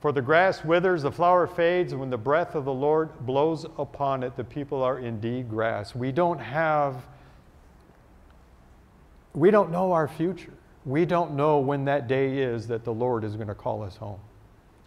For 0.00 0.12
the 0.12 0.22
grass 0.22 0.64
withers, 0.64 1.02
the 1.02 1.12
flower 1.12 1.46
fades, 1.46 1.92
and 1.92 2.00
when 2.00 2.08
the 2.08 2.16
breath 2.16 2.54
of 2.54 2.64
the 2.64 2.72
Lord 2.72 3.10
blows 3.26 3.64
upon 3.76 4.22
it, 4.22 4.34
the 4.34 4.44
people 4.44 4.82
are 4.82 4.98
indeed 4.98 5.50
grass. 5.50 5.94
We 5.94 6.10
don't 6.10 6.38
have, 6.38 7.04
we 9.34 9.50
don't 9.50 9.70
know 9.70 9.92
our 9.92 10.08
future. 10.08 10.54
We 10.86 11.04
don't 11.04 11.34
know 11.34 11.58
when 11.58 11.84
that 11.84 12.08
day 12.08 12.38
is 12.38 12.66
that 12.68 12.84
the 12.84 12.94
Lord 12.94 13.24
is 13.24 13.36
going 13.36 13.48
to 13.48 13.54
call 13.54 13.82
us 13.82 13.96
home. 13.96 14.20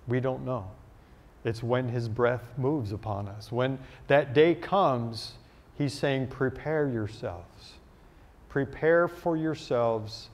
We 0.08 0.20
don't 0.20 0.44
know. 0.44 0.70
It's 1.46 1.62
when 1.62 1.90
his 1.90 2.10
breath 2.10 2.44
moves 2.58 2.92
upon 2.92 3.28
us. 3.28 3.52
When 3.52 3.78
that 4.08 4.34
day 4.34 4.56
comes, 4.56 5.34
he's 5.78 5.94
saying, 5.94 6.28
Prepare 6.28 6.90
yourselves. 6.90 7.74
Prepare 8.50 9.08
for 9.08 9.38
yourselves 9.38 10.30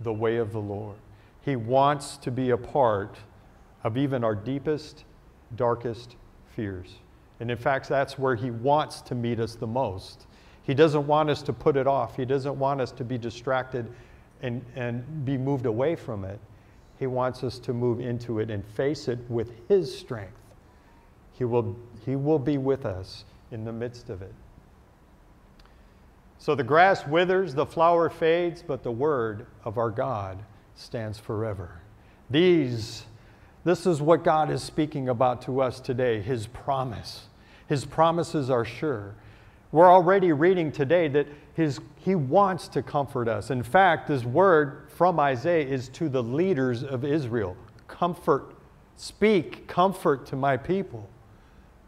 the 0.00 0.12
way 0.12 0.36
of 0.36 0.52
the 0.52 0.60
Lord. 0.60 0.96
He 1.40 1.56
wants 1.56 2.18
to 2.18 2.30
be 2.30 2.50
a 2.50 2.56
part 2.56 3.16
of 3.86 3.96
even 3.96 4.24
our 4.24 4.34
deepest, 4.34 5.04
darkest 5.54 6.16
fears. 6.56 6.96
And 7.38 7.52
in 7.52 7.56
fact, 7.56 7.88
that's 7.88 8.18
where 8.18 8.34
he 8.34 8.50
wants 8.50 9.00
to 9.02 9.14
meet 9.14 9.38
us 9.38 9.54
the 9.54 9.66
most. 9.66 10.26
He 10.64 10.74
doesn't 10.74 11.06
want 11.06 11.30
us 11.30 11.40
to 11.42 11.52
put 11.52 11.76
it 11.76 11.86
off, 11.86 12.16
he 12.16 12.24
doesn't 12.24 12.58
want 12.58 12.80
us 12.80 12.90
to 12.90 13.04
be 13.04 13.16
distracted 13.16 13.86
and, 14.42 14.64
and 14.74 15.24
be 15.24 15.38
moved 15.38 15.66
away 15.66 15.94
from 15.94 16.24
it. 16.24 16.40
He 16.98 17.06
wants 17.06 17.44
us 17.44 17.60
to 17.60 17.72
move 17.72 18.00
into 18.00 18.40
it 18.40 18.50
and 18.50 18.64
face 18.64 19.06
it 19.06 19.20
with 19.28 19.52
His 19.68 19.96
strength. 19.96 20.32
He 21.34 21.44
will, 21.44 21.76
he 22.04 22.16
will 22.16 22.40
be 22.40 22.58
with 22.58 22.86
us 22.86 23.24
in 23.52 23.64
the 23.64 23.72
midst 23.72 24.10
of 24.10 24.20
it. 24.20 24.34
So 26.38 26.56
the 26.56 26.64
grass 26.64 27.06
withers, 27.06 27.54
the 27.54 27.66
flower 27.66 28.10
fades, 28.10 28.64
but 28.66 28.82
the 28.82 28.90
word 28.90 29.46
of 29.64 29.78
our 29.78 29.90
God 29.90 30.42
stands 30.74 31.20
forever. 31.20 31.80
These, 32.30 33.04
this 33.66 33.84
is 33.84 34.00
what 34.00 34.22
God 34.22 34.48
is 34.48 34.62
speaking 34.62 35.08
about 35.08 35.42
to 35.42 35.60
us 35.60 35.80
today 35.80 36.22
His 36.22 36.46
promise. 36.46 37.26
His 37.68 37.84
promises 37.84 38.48
are 38.48 38.64
sure. 38.64 39.16
We're 39.72 39.92
already 39.92 40.30
reading 40.30 40.70
today 40.70 41.08
that 41.08 41.26
his, 41.54 41.80
He 41.96 42.14
wants 42.14 42.68
to 42.68 42.82
comfort 42.82 43.26
us. 43.26 43.50
In 43.50 43.64
fact, 43.64 44.06
this 44.06 44.22
word 44.22 44.88
from 44.88 45.18
Isaiah 45.18 45.66
is 45.66 45.88
to 45.90 46.08
the 46.08 46.22
leaders 46.22 46.84
of 46.84 47.04
Israel 47.04 47.56
comfort, 47.88 48.54
speak 48.94 49.66
comfort 49.66 50.26
to 50.26 50.36
my 50.36 50.56
people. 50.56 51.08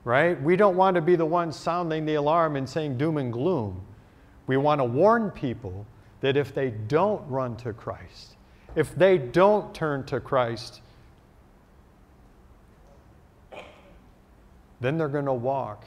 Right? 0.02 0.42
We 0.42 0.56
don't 0.56 0.76
want 0.76 0.96
to 0.96 1.00
be 1.00 1.14
the 1.14 1.26
ones 1.26 1.54
sounding 1.54 2.06
the 2.06 2.14
alarm 2.14 2.56
and 2.56 2.68
saying 2.68 2.98
doom 2.98 3.18
and 3.18 3.32
gloom. 3.32 3.82
We 4.48 4.56
want 4.56 4.80
to 4.80 4.84
warn 4.84 5.30
people 5.30 5.86
that 6.22 6.36
if 6.36 6.52
they 6.52 6.70
don't 6.70 7.24
run 7.28 7.56
to 7.58 7.72
Christ, 7.72 8.34
if 8.74 8.96
they 8.96 9.16
don't 9.16 9.72
turn 9.72 10.04
to 10.06 10.18
Christ, 10.18 10.80
then 14.80 14.98
they're 14.98 15.08
going 15.08 15.26
to 15.26 15.32
walk 15.32 15.84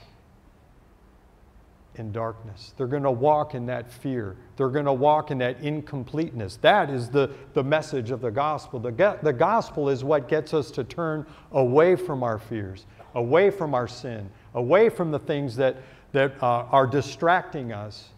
in 1.95 2.11
darkness. 2.11 2.73
They're 2.77 2.87
going 2.87 3.03
to 3.03 3.11
walk 3.11 3.53
in 3.53 3.65
that 3.65 3.91
fear. 3.91 4.37
They're 4.55 4.69
going 4.69 4.85
to 4.85 4.93
walk 4.93 5.29
in 5.29 5.37
that 5.39 5.59
incompleteness. 5.61 6.57
That 6.57 6.89
is 6.89 7.09
the, 7.09 7.31
the 7.53 7.63
message 7.63 8.11
of 8.11 8.21
the 8.21 8.31
gospel. 8.31 8.79
The, 8.79 9.19
the 9.21 9.33
gospel 9.33 9.89
is 9.89 10.03
what 10.03 10.27
gets 10.27 10.53
us 10.53 10.71
to 10.71 10.83
turn 10.83 11.25
away 11.51 11.95
from 11.95 12.23
our 12.23 12.39
fears, 12.39 12.85
away 13.13 13.49
from 13.49 13.73
our 13.73 13.87
sin, 13.87 14.29
away 14.53 14.89
from 14.89 15.11
the 15.11 15.19
things 15.19 15.55
that, 15.57 15.77
that 16.13 16.41
uh, 16.41 16.63
are 16.71 16.87
distracting 16.87 17.73
us. 17.73 18.09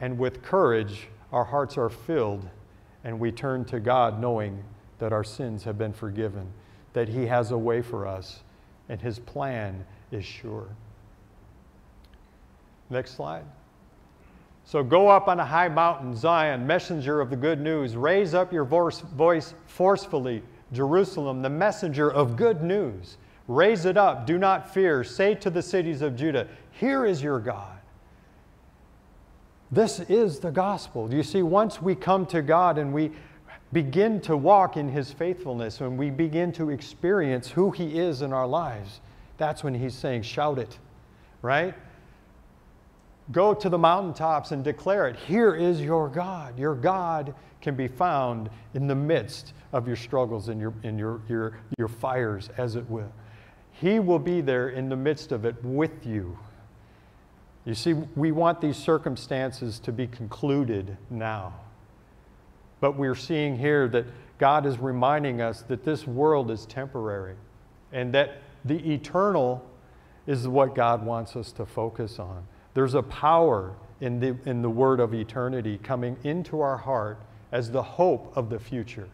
And 0.00 0.18
with 0.18 0.42
courage, 0.42 1.08
our 1.32 1.44
hearts 1.44 1.78
are 1.78 1.88
filled 1.88 2.48
and 3.04 3.20
we 3.20 3.30
turn 3.30 3.64
to 3.66 3.78
God 3.78 4.20
knowing 4.20 4.64
that 4.98 5.12
our 5.12 5.24
sins 5.24 5.64
have 5.64 5.76
been 5.76 5.92
forgiven, 5.92 6.46
that 6.94 7.08
He 7.08 7.26
has 7.26 7.50
a 7.50 7.58
way 7.58 7.82
for 7.82 8.06
us, 8.06 8.42
and 8.88 9.00
His 9.00 9.18
plan 9.18 9.84
is 10.10 10.24
sure. 10.24 10.68
Next 12.90 13.12
slide. 13.16 13.44
So 14.64 14.82
go 14.82 15.08
up 15.08 15.28
on 15.28 15.40
a 15.40 15.44
high 15.44 15.68
mountain, 15.68 16.16
Zion, 16.16 16.66
messenger 16.66 17.20
of 17.20 17.30
the 17.30 17.36
good 17.36 17.60
news. 17.60 17.96
Raise 17.96 18.34
up 18.34 18.52
your 18.52 18.64
voice 18.64 19.54
forcefully, 19.66 20.42
Jerusalem, 20.72 21.42
the 21.42 21.50
messenger 21.50 22.10
of 22.10 22.36
good 22.36 22.62
news. 22.62 23.18
Raise 23.46 23.84
it 23.84 23.98
up, 23.98 24.26
do 24.26 24.38
not 24.38 24.72
fear. 24.72 25.04
Say 25.04 25.34
to 25.36 25.50
the 25.50 25.60
cities 25.60 26.00
of 26.00 26.16
Judah, 26.16 26.48
Here 26.72 27.04
is 27.04 27.22
your 27.22 27.38
God. 27.40 27.78
This 29.70 30.00
is 30.00 30.38
the 30.38 30.50
gospel. 30.50 31.12
You 31.12 31.22
see, 31.22 31.42
once 31.42 31.82
we 31.82 31.94
come 31.94 32.26
to 32.26 32.40
God 32.40 32.78
and 32.78 32.92
we 32.92 33.10
begin 33.72 34.20
to 34.22 34.36
walk 34.36 34.76
in 34.76 34.88
His 34.88 35.12
faithfulness, 35.12 35.80
when 35.80 35.96
we 35.96 36.10
begin 36.10 36.52
to 36.52 36.70
experience 36.70 37.48
who 37.48 37.70
He 37.70 37.98
is 37.98 38.22
in 38.22 38.32
our 38.32 38.46
lives, 38.46 39.00
that's 39.36 39.64
when 39.64 39.74
He's 39.74 39.94
saying, 39.94 40.22
Shout 40.22 40.58
it, 40.58 40.78
right? 41.42 41.74
Go 43.32 43.54
to 43.54 43.68
the 43.68 43.78
mountaintops 43.78 44.52
and 44.52 44.62
declare 44.62 45.08
it. 45.08 45.16
Here 45.16 45.54
is 45.54 45.80
your 45.80 46.08
God. 46.08 46.58
Your 46.58 46.74
God 46.74 47.34
can 47.62 47.74
be 47.74 47.88
found 47.88 48.50
in 48.74 48.86
the 48.86 48.94
midst 48.94 49.54
of 49.72 49.86
your 49.86 49.96
struggles 49.96 50.48
and 50.48 50.60
your, 50.60 50.74
in 50.82 50.98
your, 50.98 51.22
your, 51.28 51.58
your 51.78 51.88
fires, 51.88 52.50
as 52.58 52.76
it 52.76 52.88
will. 52.90 53.10
He 53.72 53.98
will 53.98 54.18
be 54.18 54.40
there 54.40 54.68
in 54.68 54.88
the 54.88 54.96
midst 54.96 55.32
of 55.32 55.44
it 55.46 55.56
with 55.64 56.06
you. 56.06 56.38
You 57.64 57.74
see, 57.74 57.94
we 57.94 58.30
want 58.30 58.60
these 58.60 58.76
circumstances 58.76 59.78
to 59.80 59.92
be 59.92 60.06
concluded 60.06 60.96
now. 61.08 61.54
But 62.84 62.98
we're 62.98 63.14
seeing 63.14 63.56
here 63.56 63.88
that 63.88 64.04
God 64.36 64.66
is 64.66 64.78
reminding 64.78 65.40
us 65.40 65.62
that 65.62 65.84
this 65.84 66.06
world 66.06 66.50
is 66.50 66.66
temporary 66.66 67.36
and 67.94 68.12
that 68.12 68.42
the 68.66 68.76
eternal 68.92 69.64
is 70.26 70.46
what 70.46 70.74
God 70.74 71.02
wants 71.02 71.34
us 71.34 71.50
to 71.52 71.64
focus 71.64 72.18
on. 72.18 72.46
There's 72.74 72.92
a 72.92 73.02
power 73.02 73.74
in 74.02 74.20
the, 74.20 74.36
in 74.44 74.60
the 74.60 74.68
word 74.68 75.00
of 75.00 75.14
eternity 75.14 75.78
coming 75.82 76.18
into 76.24 76.60
our 76.60 76.76
heart 76.76 77.18
as 77.52 77.70
the 77.70 77.82
hope 77.82 78.36
of 78.36 78.50
the 78.50 78.58
future. 78.58 79.08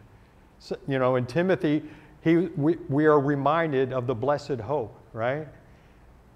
So, 0.59 0.75
you 0.85 0.99
know, 0.99 1.15
in 1.15 1.25
Timothy, 1.25 1.81
he, 2.25 2.35
we, 2.35 2.75
we 2.89 3.05
are 3.05 3.21
reminded 3.21 3.93
of 3.93 4.05
the 4.05 4.15
blessed 4.15 4.59
hope, 4.59 4.93
right? 5.13 5.47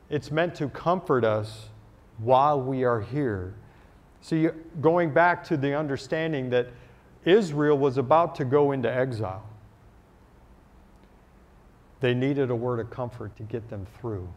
It's 0.09 0.31
meant 0.31 0.55
to 0.55 0.69
comfort 0.69 1.25
us 1.25 1.67
while 2.17 2.61
we 2.61 2.85
are 2.85 3.01
here. 3.01 3.55
See, 4.21 4.47
going 4.79 5.13
back 5.13 5.43
to 5.47 5.57
the 5.57 5.77
understanding 5.77 6.49
that 6.51 6.69
Israel 7.25 7.77
was 7.77 7.97
about 7.97 8.35
to 8.35 8.45
go 8.45 8.71
into 8.71 8.91
exile, 8.91 9.43
they 11.99 12.13
needed 12.13 12.49
a 12.49 12.55
word 12.55 12.79
of 12.79 12.89
comfort 12.89 13.35
to 13.37 13.43
get 13.43 13.69
them 13.69 13.85
through. 13.99 14.27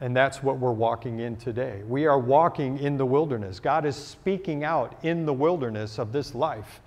And 0.00 0.16
that's 0.16 0.42
what 0.42 0.58
we're 0.58 0.72
walking 0.72 1.20
in 1.20 1.36
today. 1.36 1.82
We 1.86 2.06
are 2.06 2.18
walking 2.18 2.78
in 2.78 2.96
the 2.96 3.04
wilderness. 3.04 3.60
God 3.60 3.84
is 3.84 3.94
speaking 3.94 4.64
out 4.64 4.98
in 5.04 5.26
the 5.26 5.32
wilderness 5.32 5.98
of 5.98 6.10
this 6.12 6.34
life. 6.34 6.80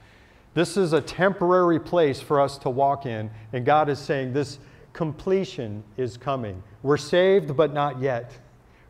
This 0.56 0.78
is 0.78 0.94
a 0.94 1.02
temporary 1.02 1.80
place 1.80 2.20
for 2.20 2.42
us 2.42 2.58
to 2.60 2.70
walk 2.70 3.06
in, 3.06 3.30
and 3.54 3.66
God 3.66 3.90
is 3.90 4.00
saying 4.00 4.34
this 4.34 4.60
completion 4.94 5.84
is 5.98 6.18
coming. 6.18 6.62
We're 6.82 6.98
saved, 6.98 7.56
but 7.56 7.74
not 7.74 8.00
yet. 8.00 8.32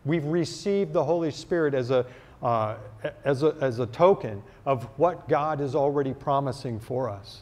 We've 0.06 0.25
received 0.25 0.93
the 0.93 1.03
Holy 1.03 1.32
Spirit 1.32 1.73
as 1.73 1.91
a, 1.91 2.06
uh, 2.43 2.75
as 3.23 3.41
a, 3.41 3.56
as 3.62 3.79
a 3.79 3.88
token 3.88 4.43
of 4.65 4.84
what 4.97 5.27
God 5.27 5.62
is 5.62 5.73
already 5.73 6.13
promising 6.13 6.79
for 6.79 7.10
us. 7.10 7.41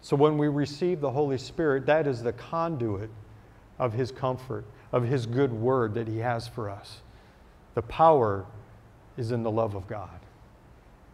So 0.00 0.16
when 0.16 0.38
we 0.38 0.46
receive 0.46 1.00
the 1.00 1.10
Holy 1.10 1.36
Spirit, 1.36 1.84
that 1.86 2.06
is 2.06 2.22
the 2.22 2.32
conduit 2.32 3.10
of 3.78 3.92
His 3.92 4.12
comfort 4.12 4.64
of 4.92 5.02
His 5.04 5.26
good 5.26 5.52
word 5.52 5.94
that 5.94 6.08
He 6.08 6.18
has 6.18 6.46
for 6.46 6.70
us. 6.70 7.02
The 7.74 7.82
power 7.82 8.46
is 9.16 9.32
in 9.32 9.42
the 9.42 9.50
love 9.50 9.74
of 9.74 9.86
God. 9.86 10.20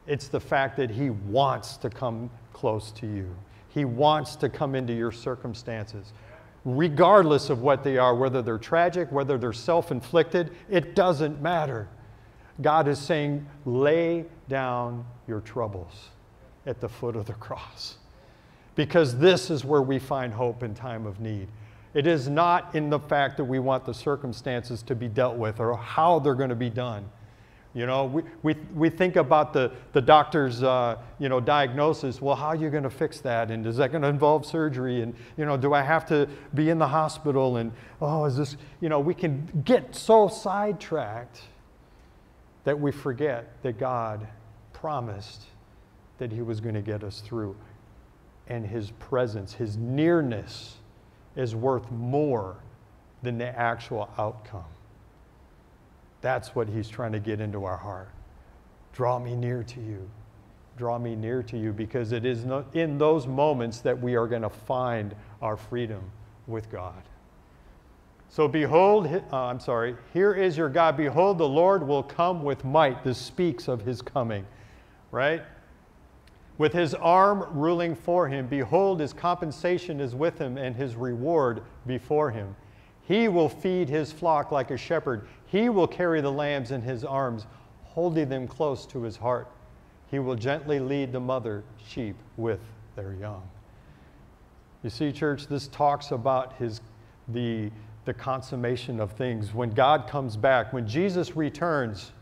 It's 0.06 0.28
the 0.28 0.40
fact 0.40 0.76
that 0.76 0.90
He 0.90 1.10
wants 1.10 1.76
to 1.78 1.90
come 1.90 2.30
close 2.52 2.90
to 2.92 3.06
you. 3.06 3.34
He 3.68 3.84
wants 3.84 4.36
to 4.36 4.48
come 4.48 4.74
into 4.74 4.92
your 4.92 5.12
circumstances, 5.12 6.12
regardless 6.64 7.48
of 7.48 7.62
what 7.62 7.82
they 7.82 7.96
are, 7.96 8.14
whether 8.14 8.42
they're 8.42 8.58
tragic, 8.58 9.10
whether 9.10 9.38
they're 9.38 9.52
self 9.52 9.90
inflicted, 9.90 10.52
it 10.68 10.94
doesn't 10.94 11.40
matter. 11.40 11.88
God 12.60 12.88
is 12.88 12.98
saying, 12.98 13.46
lay 13.64 14.24
down 14.48 15.04
your 15.26 15.40
troubles 15.40 16.10
at 16.66 16.80
the 16.80 16.88
foot 16.88 17.16
of 17.16 17.26
the 17.26 17.34
cross. 17.34 17.96
Because 18.74 19.18
this 19.18 19.50
is 19.50 19.64
where 19.64 19.82
we 19.82 19.98
find 19.98 20.32
hope 20.32 20.62
in 20.62 20.74
time 20.74 21.06
of 21.06 21.20
need. 21.20 21.48
It 21.94 22.06
is 22.06 22.28
not 22.28 22.74
in 22.74 22.88
the 22.88 22.98
fact 22.98 23.36
that 23.36 23.44
we 23.44 23.58
want 23.58 23.84
the 23.84 23.92
circumstances 23.92 24.82
to 24.84 24.94
be 24.94 25.08
dealt 25.08 25.36
with 25.36 25.60
or 25.60 25.76
how 25.76 26.18
they're 26.18 26.34
going 26.34 26.50
to 26.50 26.54
be 26.54 26.70
done. 26.70 27.04
You 27.74 27.86
know, 27.86 28.04
we, 28.04 28.22
we, 28.42 28.54
we 28.74 28.90
think 28.90 29.16
about 29.16 29.54
the, 29.54 29.72
the 29.94 30.00
doctor's, 30.00 30.62
uh, 30.62 30.98
you 31.18 31.30
know, 31.30 31.40
diagnosis. 31.40 32.20
Well, 32.20 32.36
how 32.36 32.48
are 32.48 32.56
you 32.56 32.68
going 32.68 32.82
to 32.82 32.90
fix 32.90 33.20
that? 33.20 33.50
And 33.50 33.66
is 33.66 33.78
that 33.78 33.90
going 33.90 34.02
to 34.02 34.08
involve 34.08 34.44
surgery? 34.44 35.00
And, 35.00 35.14
you 35.38 35.46
know, 35.46 35.56
do 35.56 35.72
I 35.72 35.80
have 35.80 36.04
to 36.06 36.28
be 36.54 36.68
in 36.68 36.78
the 36.78 36.86
hospital? 36.86 37.56
And, 37.56 37.72
oh, 38.02 38.26
is 38.26 38.36
this, 38.36 38.56
you 38.82 38.90
know, 38.90 39.00
we 39.00 39.14
can 39.14 39.62
get 39.64 39.94
so 39.94 40.28
sidetracked 40.28 41.40
that 42.64 42.78
we 42.78 42.92
forget 42.92 43.62
that 43.62 43.78
God 43.78 44.26
promised 44.72 45.44
that 46.18 46.32
He 46.32 46.42
was 46.42 46.60
going 46.60 46.74
to 46.74 46.82
get 46.82 47.02
us 47.02 47.20
through. 47.20 47.56
And 48.48 48.66
His 48.66 48.90
presence, 48.92 49.54
His 49.54 49.76
nearness, 49.76 50.76
is 51.36 51.54
worth 51.54 51.90
more 51.90 52.56
than 53.22 53.38
the 53.38 53.58
actual 53.58 54.10
outcome. 54.18 54.64
That's 56.20 56.54
what 56.54 56.68
he's 56.68 56.88
trying 56.88 57.12
to 57.12 57.20
get 57.20 57.40
into 57.40 57.64
our 57.64 57.76
heart. 57.76 58.10
Draw 58.92 59.18
me 59.18 59.34
near 59.34 59.62
to 59.64 59.80
you. 59.80 60.08
draw 60.76 60.98
me 60.98 61.14
near 61.14 61.42
to 61.42 61.58
you 61.58 61.72
because 61.72 62.12
it 62.12 62.24
is 62.24 62.44
in 62.72 62.98
those 62.98 63.26
moments 63.26 63.80
that 63.80 64.00
we 64.00 64.16
are 64.16 64.26
going 64.26 64.42
to 64.42 64.48
find 64.50 65.14
our 65.40 65.56
freedom 65.56 66.02
with 66.46 66.70
God. 66.70 67.02
So 68.32 68.48
behold, 68.48 69.06
uh, 69.08 69.36
I'm 69.36 69.60
sorry, 69.60 69.94
here 70.14 70.32
is 70.32 70.56
your 70.56 70.70
God. 70.70 70.96
Behold, 70.96 71.36
the 71.36 71.46
Lord 71.46 71.86
will 71.86 72.02
come 72.02 72.42
with 72.42 72.64
might. 72.64 73.04
This 73.04 73.18
speaks 73.18 73.68
of 73.68 73.82
his 73.82 74.00
coming, 74.00 74.46
right? 75.10 75.42
With 76.56 76.72
his 76.72 76.94
arm 76.94 77.44
ruling 77.50 77.94
for 77.94 78.26
him. 78.26 78.46
Behold, 78.46 79.00
his 79.00 79.12
compensation 79.12 80.00
is 80.00 80.14
with 80.14 80.38
him 80.38 80.56
and 80.56 80.74
his 80.74 80.96
reward 80.96 81.62
before 81.86 82.30
him. 82.30 82.56
He 83.02 83.28
will 83.28 83.50
feed 83.50 83.90
his 83.90 84.10
flock 84.12 84.50
like 84.50 84.70
a 84.70 84.78
shepherd. 84.78 85.28
He 85.44 85.68
will 85.68 85.86
carry 85.86 86.22
the 86.22 86.32
lambs 86.32 86.70
in 86.70 86.80
his 86.80 87.04
arms, 87.04 87.44
holding 87.84 88.30
them 88.30 88.48
close 88.48 88.86
to 88.86 89.02
his 89.02 89.18
heart. 89.18 89.46
He 90.10 90.18
will 90.18 90.36
gently 90.36 90.80
lead 90.80 91.12
the 91.12 91.20
mother 91.20 91.64
sheep 91.86 92.16
with 92.38 92.60
their 92.96 93.12
young. 93.12 93.42
You 94.82 94.88
see, 94.88 95.12
church, 95.12 95.48
this 95.48 95.68
talks 95.68 96.12
about 96.12 96.54
his, 96.54 96.80
the 97.28 97.70
the 98.04 98.14
consummation 98.14 99.00
of 99.00 99.12
things. 99.12 99.54
When 99.54 99.70
God 99.70 100.08
comes 100.08 100.36
back, 100.36 100.72
when 100.72 100.86
Jesus 100.86 101.36
returns, 101.36 102.12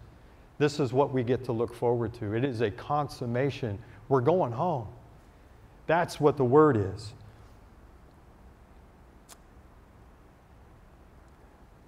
this 0.58 0.78
is 0.78 0.92
what 0.92 1.12
we 1.12 1.22
get 1.22 1.44
to 1.44 1.52
look 1.52 1.74
forward 1.74 2.12
to. 2.14 2.34
It 2.34 2.44
is 2.44 2.60
a 2.60 2.70
consummation. 2.70 3.78
We're 4.08 4.20
going 4.20 4.52
home. 4.52 4.88
That's 5.86 6.20
what 6.20 6.36
the 6.36 6.44
word 6.44 6.76
is. 6.76 7.14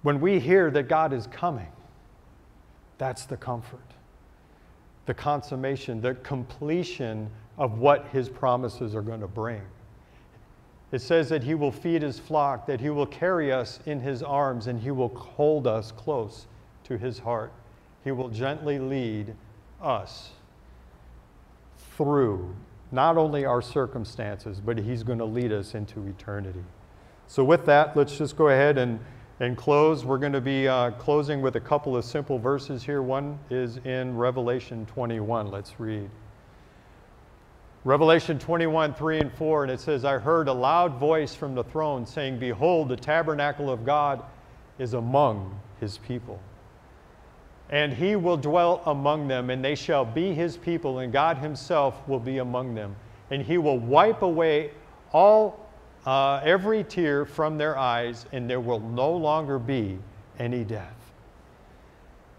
When 0.01 0.19
we 0.19 0.39
hear 0.39 0.69
that 0.71 0.89
God 0.89 1.13
is 1.13 1.27
coming, 1.27 1.71
that's 2.97 3.25
the 3.25 3.37
comfort, 3.37 3.79
the 5.05 5.13
consummation, 5.13 6.01
the 6.01 6.15
completion 6.15 7.29
of 7.57 7.79
what 7.79 8.07
his 8.07 8.27
promises 8.27 8.95
are 8.95 9.01
going 9.01 9.21
to 9.21 9.27
bring. 9.27 9.61
It 10.93 11.01
says 11.01 11.27
that 11.29 11.43
he 11.43 11.55
will 11.55 11.71
feed 11.71 12.03
his 12.03 12.19
flock, 12.19 12.67
that 12.67 12.79
he 12.79 12.91
will 12.91 13.07
carry 13.07 13.51
us 13.51 13.79
in 13.87 13.99
his 13.99 14.21
arms, 14.21 14.67
and 14.67 14.79
he 14.79 14.91
will 14.91 15.09
hold 15.09 15.65
us 15.65 15.91
close 15.91 16.45
to 16.83 16.99
his 16.99 17.17
heart. 17.17 17.51
He 18.03 18.11
will 18.11 18.29
gently 18.29 18.77
lead 18.77 19.33
us 19.81 20.29
through 21.97 22.55
not 22.91 23.17
only 23.17 23.43
our 23.43 23.59
circumstances, 23.59 24.61
but 24.63 24.77
he's 24.77 25.01
going 25.01 25.17
to 25.17 25.25
lead 25.25 25.51
us 25.51 25.73
into 25.73 26.05
eternity. 26.05 26.63
So, 27.25 27.43
with 27.43 27.65
that, 27.65 27.97
let's 27.97 28.15
just 28.15 28.37
go 28.37 28.49
ahead 28.49 28.77
and, 28.77 28.99
and 29.39 29.57
close. 29.57 30.05
We're 30.05 30.19
going 30.19 30.33
to 30.33 30.41
be 30.41 30.67
uh, 30.67 30.91
closing 30.91 31.41
with 31.41 31.55
a 31.55 31.59
couple 31.59 31.97
of 31.97 32.05
simple 32.05 32.37
verses 32.37 32.83
here. 32.83 33.01
One 33.01 33.39
is 33.49 33.77
in 33.77 34.15
Revelation 34.15 34.85
21. 34.85 35.49
Let's 35.49 35.79
read. 35.79 36.11
Revelation 37.85 38.39
21, 38.39 38.93
3 38.93 39.19
and 39.19 39.33
4, 39.33 39.63
and 39.63 39.71
it 39.71 39.79
says, 39.79 40.05
I 40.05 40.17
heard 40.17 40.47
a 40.47 40.53
loud 40.53 40.95
voice 40.95 41.35
from 41.35 41.53
the 41.53 41.65
throne 41.65 42.05
saying, 42.05 42.39
Behold, 42.39 42.87
the 42.87 42.95
tabernacle 42.95 43.69
of 43.69 43.85
God 43.85 44.23
is 44.79 44.93
among 44.93 45.59
his 45.81 45.97
people. 45.97 46.39
And 47.69 47.91
he 47.91 48.15
will 48.15 48.37
dwell 48.37 48.81
among 48.85 49.27
them, 49.27 49.49
and 49.49 49.63
they 49.63 49.75
shall 49.75 50.05
be 50.05 50.33
his 50.33 50.55
people, 50.55 50.99
and 50.99 51.11
God 51.11 51.37
himself 51.37 52.07
will 52.07 52.21
be 52.21 52.37
among 52.37 52.73
them. 52.73 52.95
And 53.31 53.41
he 53.41 53.57
will 53.57 53.79
wipe 53.79 54.21
away 54.21 54.71
all, 55.11 55.67
uh, 56.05 56.39
every 56.41 56.85
tear 56.85 57.25
from 57.25 57.57
their 57.57 57.77
eyes, 57.77 58.27
and 58.31 58.49
there 58.49 58.61
will 58.61 58.79
no 58.79 59.11
longer 59.11 59.59
be 59.59 59.99
any 60.39 60.63
death. 60.63 61.11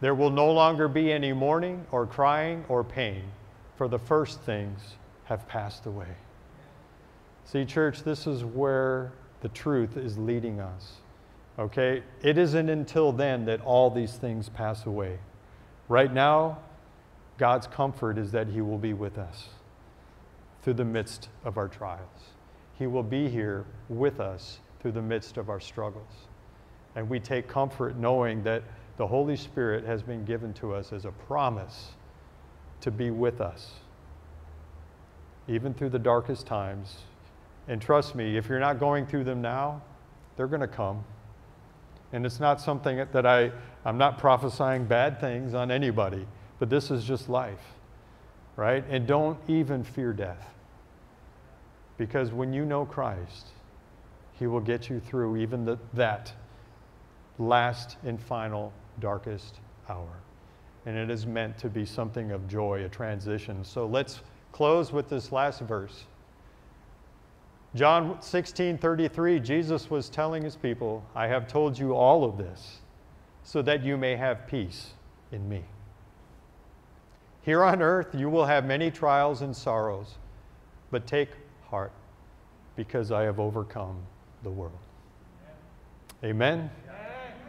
There 0.01 0.15
will 0.15 0.31
no 0.31 0.51
longer 0.51 0.89
be 0.89 1.13
any 1.13 1.35
mourning, 1.35 1.85
or 1.93 2.07
crying, 2.07 2.65
or 2.71 2.83
pain, 2.83 3.25
for 3.77 3.89
the 3.89 3.99
first 3.99 4.41
things 4.41 4.95
have 5.25 5.47
passed 5.49 5.87
away. 5.87 6.17
See, 7.45 7.65
church, 7.65 8.03
this 8.03 8.27
is 8.27 8.45
where 8.45 9.13
the 9.41 9.49
truth 9.49 9.97
is 9.97 10.17
leading 10.19 10.61
us. 10.61 10.95
Okay? 11.59 12.03
It 12.23 12.39
isn't 12.39 12.69
until 12.69 13.13
then 13.13 13.45
that 13.47 13.61
all 13.61 13.91
these 13.91 14.15
things 14.15 14.49
pass 14.49 14.87
away. 14.87 15.19
Right 15.89 16.13
now, 16.13 16.59
God's 17.39 17.67
comfort 17.67 18.19
is 18.19 18.33
that 18.33 18.49
He 18.49 18.61
will 18.61 18.79
be 18.79 18.93
with 18.93 19.19
us 19.19 19.49
through 20.63 20.75
the 20.75 20.85
midst 20.85 21.29
of 21.45 21.59
our 21.59 21.69
trials. 21.69 22.31
He 22.79 22.87
will 22.87 23.03
be 23.03 23.29
here 23.29 23.67
with 23.89 24.21
us 24.21 24.59
through 24.81 24.93
the 24.93 25.03
midst 25.03 25.37
of 25.37 25.49
our 25.49 25.61
struggles. 25.61 26.13
And 26.97 27.09
we 27.09 27.21
take 27.21 27.49
comfort 27.49 27.97
knowing 27.97 28.43
that 28.45 28.63
the 28.97 29.07
Holy 29.07 29.37
Spirit 29.37 29.85
has 29.85 30.03
been 30.03 30.25
given 30.25 30.53
to 30.55 30.75
us 30.75 30.93
as 30.93 31.05
a 31.05 31.13
promise 31.13 31.91
to 32.81 32.91
be 32.91 33.11
with 33.11 33.41
us 33.41 33.73
even 35.49 35.75
through 35.75 35.91
the 35.91 35.99
darkest 35.99 36.47
times. 36.47 36.99
And 37.69 37.81
trust 37.81 38.15
me, 38.15 38.37
if 38.37 38.49
you're 38.49 38.61
not 38.61 38.79
going 38.79 39.07
through 39.07 39.25
them 39.25 39.41
now, 39.41 39.83
they're 40.37 40.47
going 40.47 40.61
to 40.61 40.69
come. 40.69 41.05
And 42.13 42.25
it's 42.25 42.41
not 42.41 42.61
something 42.61 43.05
that 43.13 43.27
I, 43.27 43.51
I'm 43.85 43.99
not 43.99 44.19
prophesying 44.19 44.85
bad 44.85 45.21
things 45.21 45.55
on 45.55 45.71
anybody, 45.71 46.27
but 46.59 46.71
this 46.71 46.91
is 46.91 47.05
just 47.05 47.29
life, 47.29 47.75
right? 48.57 48.85
And 48.89 49.07
don't 49.07 49.39
even 49.49 49.83
fear 49.83 50.13
death. 50.13 50.55
Because 51.97 52.33
when 52.33 52.53
you 52.53 52.65
know 52.65 52.85
Christ, 52.85 53.49
He 54.39 54.47
will 54.47 54.61
get 54.61 54.89
you 54.89 55.01
through 55.01 55.37
even 55.37 55.65
the, 55.65 55.79
that 55.95 56.33
last 57.39 57.97
and 58.05 58.21
final 58.21 58.73
darkest 59.01 59.57
hour. 59.89 60.21
And 60.87 60.97
it 60.97 61.11
is 61.11 61.27
meant 61.27 61.57
to 61.59 61.69
be 61.69 61.85
something 61.85 62.31
of 62.31 62.47
joy, 62.47 62.85
a 62.85 62.89
transition. 62.89 63.65
So 63.65 63.87
let's 63.87 64.21
close 64.55 64.93
with 64.93 65.09
this 65.09 65.33
last 65.33 65.61
verse. 65.63 66.05
John 67.75 68.23
16 68.23 68.79
33, 68.79 69.41
Jesus 69.41 69.91
was 69.91 70.09
telling 70.09 70.45
his 70.45 70.55
people, 70.55 71.05
I 71.13 71.27
have 71.27 71.49
told 71.49 71.77
you 71.77 71.93
all 71.93 72.25
of 72.25 72.39
this 72.39 72.79
so 73.43 73.63
that 73.63 73.83
you 73.83 73.97
may 73.97 74.15
have 74.15 74.47
peace 74.47 74.93
in 75.33 75.49
me. 75.49 75.65
Here 77.43 77.65
on 77.65 77.83
earth, 77.83 78.15
you 78.15 78.31
will 78.31 78.47
have 78.47 78.65
many 78.65 78.93
trials 78.93 79.43
and 79.43 79.55
sorrows, 79.55 80.15
but 80.93 81.05
take 81.05 81.31
heart 81.69 81.93
because 82.77 83.11
I 83.11 83.23
have 83.23 83.41
overcome 83.41 83.99
the 84.45 84.51
world. 84.51 84.79
Amen? 86.23 86.71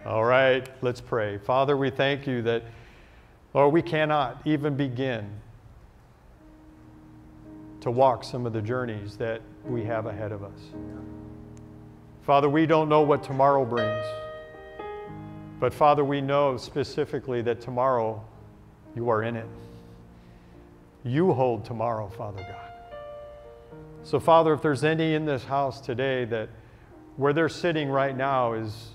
All 0.07 0.25
right, 0.25 0.67
let's 0.81 1.01
pray. 1.01 1.37
Father, 1.37 1.77
we 1.77 1.91
thank 1.91 2.25
you 2.25 2.41
that, 2.41 2.63
Lord, 3.53 3.73
we 3.73 3.83
cannot 3.83 4.41
even 4.43 4.75
begin 4.75 5.29
to 7.85 7.91
walk 7.91 8.23
some 8.23 8.47
of 8.47 8.51
the 8.51 8.61
journeys 8.63 9.15
that 9.15 9.43
we 9.63 9.83
have 9.83 10.07
ahead 10.07 10.31
of 10.31 10.43
us. 10.43 10.59
Father, 12.23 12.49
we 12.49 12.65
don't 12.65 12.89
know 12.89 13.03
what 13.03 13.21
tomorrow 13.21 13.63
brings, 13.63 14.03
but 15.59 15.71
Father, 15.71 16.03
we 16.03 16.19
know 16.19 16.57
specifically 16.57 17.43
that 17.43 17.61
tomorrow 17.61 18.25
you 18.95 19.07
are 19.09 19.21
in 19.21 19.35
it. 19.35 19.45
You 21.03 21.31
hold 21.31 21.63
tomorrow, 21.63 22.09
Father 22.09 22.41
God. 22.41 22.71
So, 24.01 24.19
Father, 24.19 24.53
if 24.53 24.63
there's 24.63 24.83
any 24.83 25.13
in 25.13 25.23
this 25.23 25.43
house 25.43 25.79
today 25.79 26.25
that 26.25 26.49
where 27.17 27.33
they're 27.33 27.47
sitting 27.47 27.89
right 27.89 28.17
now 28.17 28.53
is 28.53 28.93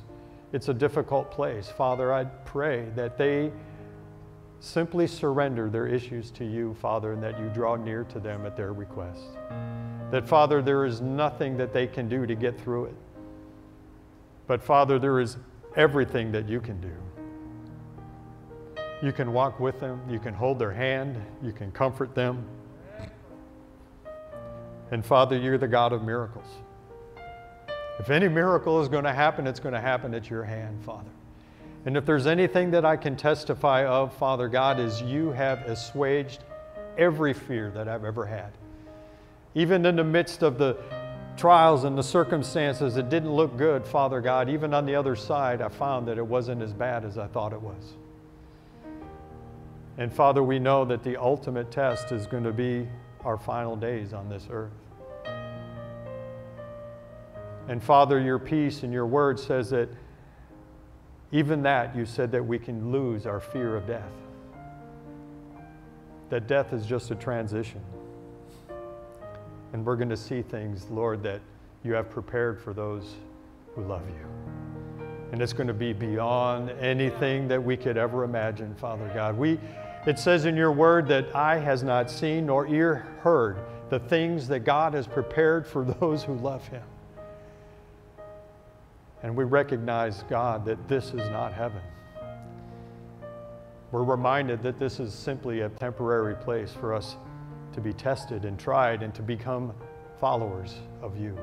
it's 0.53 0.69
a 0.69 0.75
difficult 0.75 1.31
place, 1.31 1.69
Father, 1.69 2.13
I 2.13 2.25
pray 2.25 2.89
that 2.97 3.17
they 3.17 3.53
simply 4.61 5.07
surrender 5.07 5.69
their 5.71 5.87
issues 5.87 6.31
to 6.33 6.45
you, 6.45 6.75
Father, 6.75 7.13
and 7.13 7.23
that 7.23 7.39
you 7.39 7.49
draw 7.49 7.77
near 7.77 8.05
to 8.05 8.21
them 8.21 8.47
at 8.47 8.57
their 8.57 8.73
request. 8.73 9.23
That, 10.11 10.29
Father, 10.29 10.61
there 10.63 10.85
is 10.85 11.01
nothing 11.01 11.57
that 11.57 11.73
they 11.73 11.87
can 11.87 12.09
do 12.09 12.27
to 12.27 12.35
get 12.35 12.61
through 12.61 12.87
it. 12.87 12.95
But, 14.47 14.63
Father, 14.63 14.99
there 14.99 15.21
is 15.21 15.37
everything 15.77 16.33
that 16.33 16.49
you 16.49 16.61
can 16.61 16.81
do. 16.81 16.93
You 19.03 19.13
can 19.13 19.33
walk 19.33 19.61
with 19.61 19.81
them, 19.81 20.03
you 20.11 20.19
can 20.19 20.35
hold 20.35 20.59
their 20.59 20.73
hand, 20.73 21.17
you 21.43 21.53
can 21.53 21.73
comfort 21.73 22.15
them. 22.15 22.45
And, 24.91 25.05
Father, 25.05 25.39
you're 25.39 25.57
the 25.57 25.69
God 25.69 25.93
of 25.93 26.03
miracles. 26.03 26.49
If 27.99 28.11
any 28.11 28.29
miracle 28.29 28.81
is 28.83 28.89
going 28.89 29.05
to 29.05 29.13
happen, 29.13 29.47
it's 29.47 29.61
going 29.61 29.75
to 29.75 29.81
happen 29.81 30.13
at 30.15 30.29
your 30.29 30.43
hand, 30.43 30.85
Father. 30.85 31.11
And 31.87 31.97
if 31.97 32.05
there's 32.05 32.27
anything 32.27 32.71
that 32.73 32.85
I 32.85 32.97
can 32.97 33.17
testify 33.17 33.87
of, 33.87 34.13
Father 34.15 34.49
God, 34.49 34.79
is 34.79 35.01
you 35.01 35.31
have 35.33 35.61
assuaged 35.61 36.45
every 36.99 37.33
fear 37.33 37.71
that 37.71 37.89
I've 37.89 38.05
ever 38.05 38.27
had. 38.27 38.53
Even 39.55 39.87
in 39.87 39.97
the 39.97 40.05
midst 40.05 40.43
of 40.43 40.59
the 40.59 40.77
trials 41.37 41.85
and 41.85 41.97
the 41.97 42.03
circumstances 42.03 42.95
that 42.95 43.09
didn't 43.09 43.33
look 43.33 43.57
good, 43.57 43.87
Father 43.87 44.21
God, 44.21 44.51
even 44.51 44.75
on 44.75 44.85
the 44.85 44.95
other 44.95 45.17
side, 45.17 45.63
I 45.63 45.69
found 45.69 46.07
that 46.09 46.19
it 46.19 46.27
wasn't 46.27 46.61
as 46.61 46.75
bad 46.75 47.05
as 47.05 47.17
I 47.17 47.27
thought 47.27 47.55
it 47.55 47.63
was. 47.63 47.95
And 49.97 50.13
Father, 50.13 50.43
we 50.43 50.59
know 50.59 50.85
that 50.85 51.03
the 51.03 51.17
ultimate 51.17 51.71
test 51.71 52.13
is 52.13 52.27
going 52.27 52.45
to 52.45 52.53
be 52.53 52.87
our 53.25 53.39
final 53.39 53.75
days 53.75 54.13
on 54.13 54.29
this 54.29 54.49
earth. 54.51 54.73
And 57.69 57.83
Father, 57.83 58.21
your 58.21 58.39
peace 58.39 58.83
and 58.83 58.93
your 58.93 59.07
word 59.07 59.39
says 59.39 59.71
that 59.71 59.89
even 61.33 61.63
that, 61.63 61.95
you 61.95 62.05
said 62.07 62.33
that 62.33 62.45
we 62.45 62.59
can 62.59 62.91
lose 62.91 63.27
our 63.27 63.41
fear 63.41 63.77
of 63.77 63.87
death. 63.87 64.11
that 66.31 66.47
death 66.47 66.73
is 66.73 66.87
just 66.87 67.11
a 67.11 67.15
transition. 67.15 67.81
And 69.73 69.85
we're 69.85 69.97
going 69.97 70.11
to 70.11 70.17
see 70.17 70.43
things, 70.43 70.87
Lord, 70.91 71.23
that 71.25 71.41
you 71.85 71.93
have 71.93 72.11
prepared 72.11 72.61
for 72.61 72.73
those 72.73 73.15
who 73.75 73.83
love 73.83 74.03
you. 74.09 74.27
And 75.33 75.43
it's 75.43 75.53
going 75.53 75.69
to 75.69 75.75
be 75.75 75.93
beyond 75.93 76.71
anything 76.71 77.47
that 77.49 77.63
we 77.63 77.77
could 77.77 77.97
ever 77.97 78.25
imagine, 78.25 78.75
Father 78.77 79.11
God. 79.15 79.37
We, 79.37 79.59
it 80.07 80.19
says 80.19 80.45
in 80.45 80.57
your 80.57 80.73
word 80.73 81.07
that 81.09 81.35
eye 81.35 81.59
has 81.59 81.83
not 81.83 82.11
seen 82.11 82.47
nor 82.47 82.67
ear 82.67 83.07
heard 83.21 83.59
the 83.91 83.99
things 83.99 84.49
that 84.49 84.61
God 84.61 84.95
has 84.95 85.07
prepared 85.07 85.67
for 85.67 85.85
those 86.01 86.25
who 86.25 86.35
love 86.35 86.67
him. 86.69 86.83
And 89.23 89.37
we 89.37 89.45
recognize, 89.45 90.25
God, 90.29 90.65
that 90.65 90.89
this 90.89 91.09
is 91.09 91.29
not 91.31 91.53
heaven. 91.53 91.83
We're 93.93 94.05
reminded 94.05 94.63
that 94.63 94.79
this 94.79 95.01
is 95.01 95.13
simply 95.13 95.61
a 95.61 95.69
temporary 95.69 96.37
place 96.37 96.73
for 96.73 96.95
us 96.95 97.17
to 97.73 97.81
be 97.81 97.93
tested 97.93 98.45
and 98.45 98.59
tried 98.59 99.03
and 99.03 99.15
to 99.15 99.23
become 99.23 99.73
followers 100.19 100.77
of 101.03 101.19
you, 101.19 101.37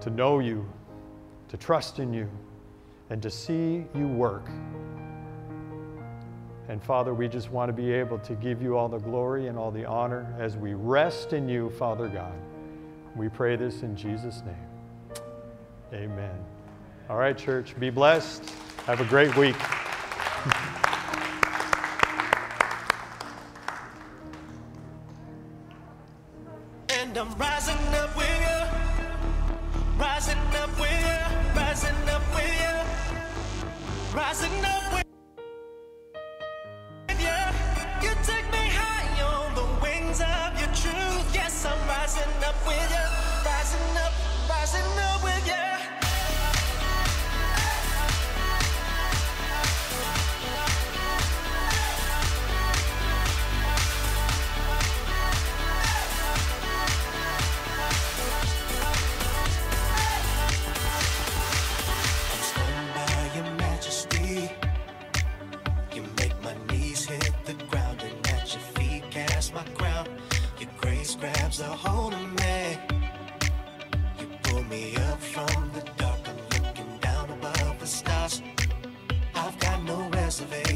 to 0.00 0.10
know 0.10 0.40
you, 0.40 0.68
to 1.48 1.56
trust 1.56 1.98
in 1.98 2.12
you, 2.12 2.28
and 3.10 3.22
to 3.22 3.30
see 3.30 3.84
you 3.94 4.08
work. 4.08 4.48
And 6.68 6.82
Father, 6.82 7.14
we 7.14 7.28
just 7.28 7.50
want 7.50 7.70
to 7.70 7.72
be 7.72 7.92
able 7.92 8.18
to 8.18 8.34
give 8.34 8.60
you 8.60 8.76
all 8.76 8.88
the 8.88 8.98
glory 8.98 9.46
and 9.46 9.56
all 9.56 9.70
the 9.70 9.86
honor 9.86 10.34
as 10.38 10.56
we 10.56 10.74
rest 10.74 11.32
in 11.32 11.48
you, 11.48 11.70
Father 11.70 12.08
God. 12.08 12.34
We 13.16 13.28
pray 13.28 13.56
this 13.56 13.82
in 13.82 13.96
Jesus' 13.96 14.42
name. 14.44 15.22
Amen. 15.94 16.57
All 17.08 17.16
right, 17.16 17.38
church, 17.38 17.74
be 17.80 17.88
blessed. 17.88 18.44
Have 18.84 19.00
a 19.00 19.04
great 19.06 19.34
week. 19.34 19.56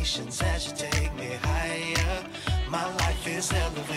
Reservations 0.03 0.43
as 0.43 0.67
you 0.67 0.73
take 0.77 1.15
me 1.15 1.31
higher. 1.43 2.25
My 2.69 2.85
life 2.97 3.27
is 3.29 3.53
elevated 3.53 3.92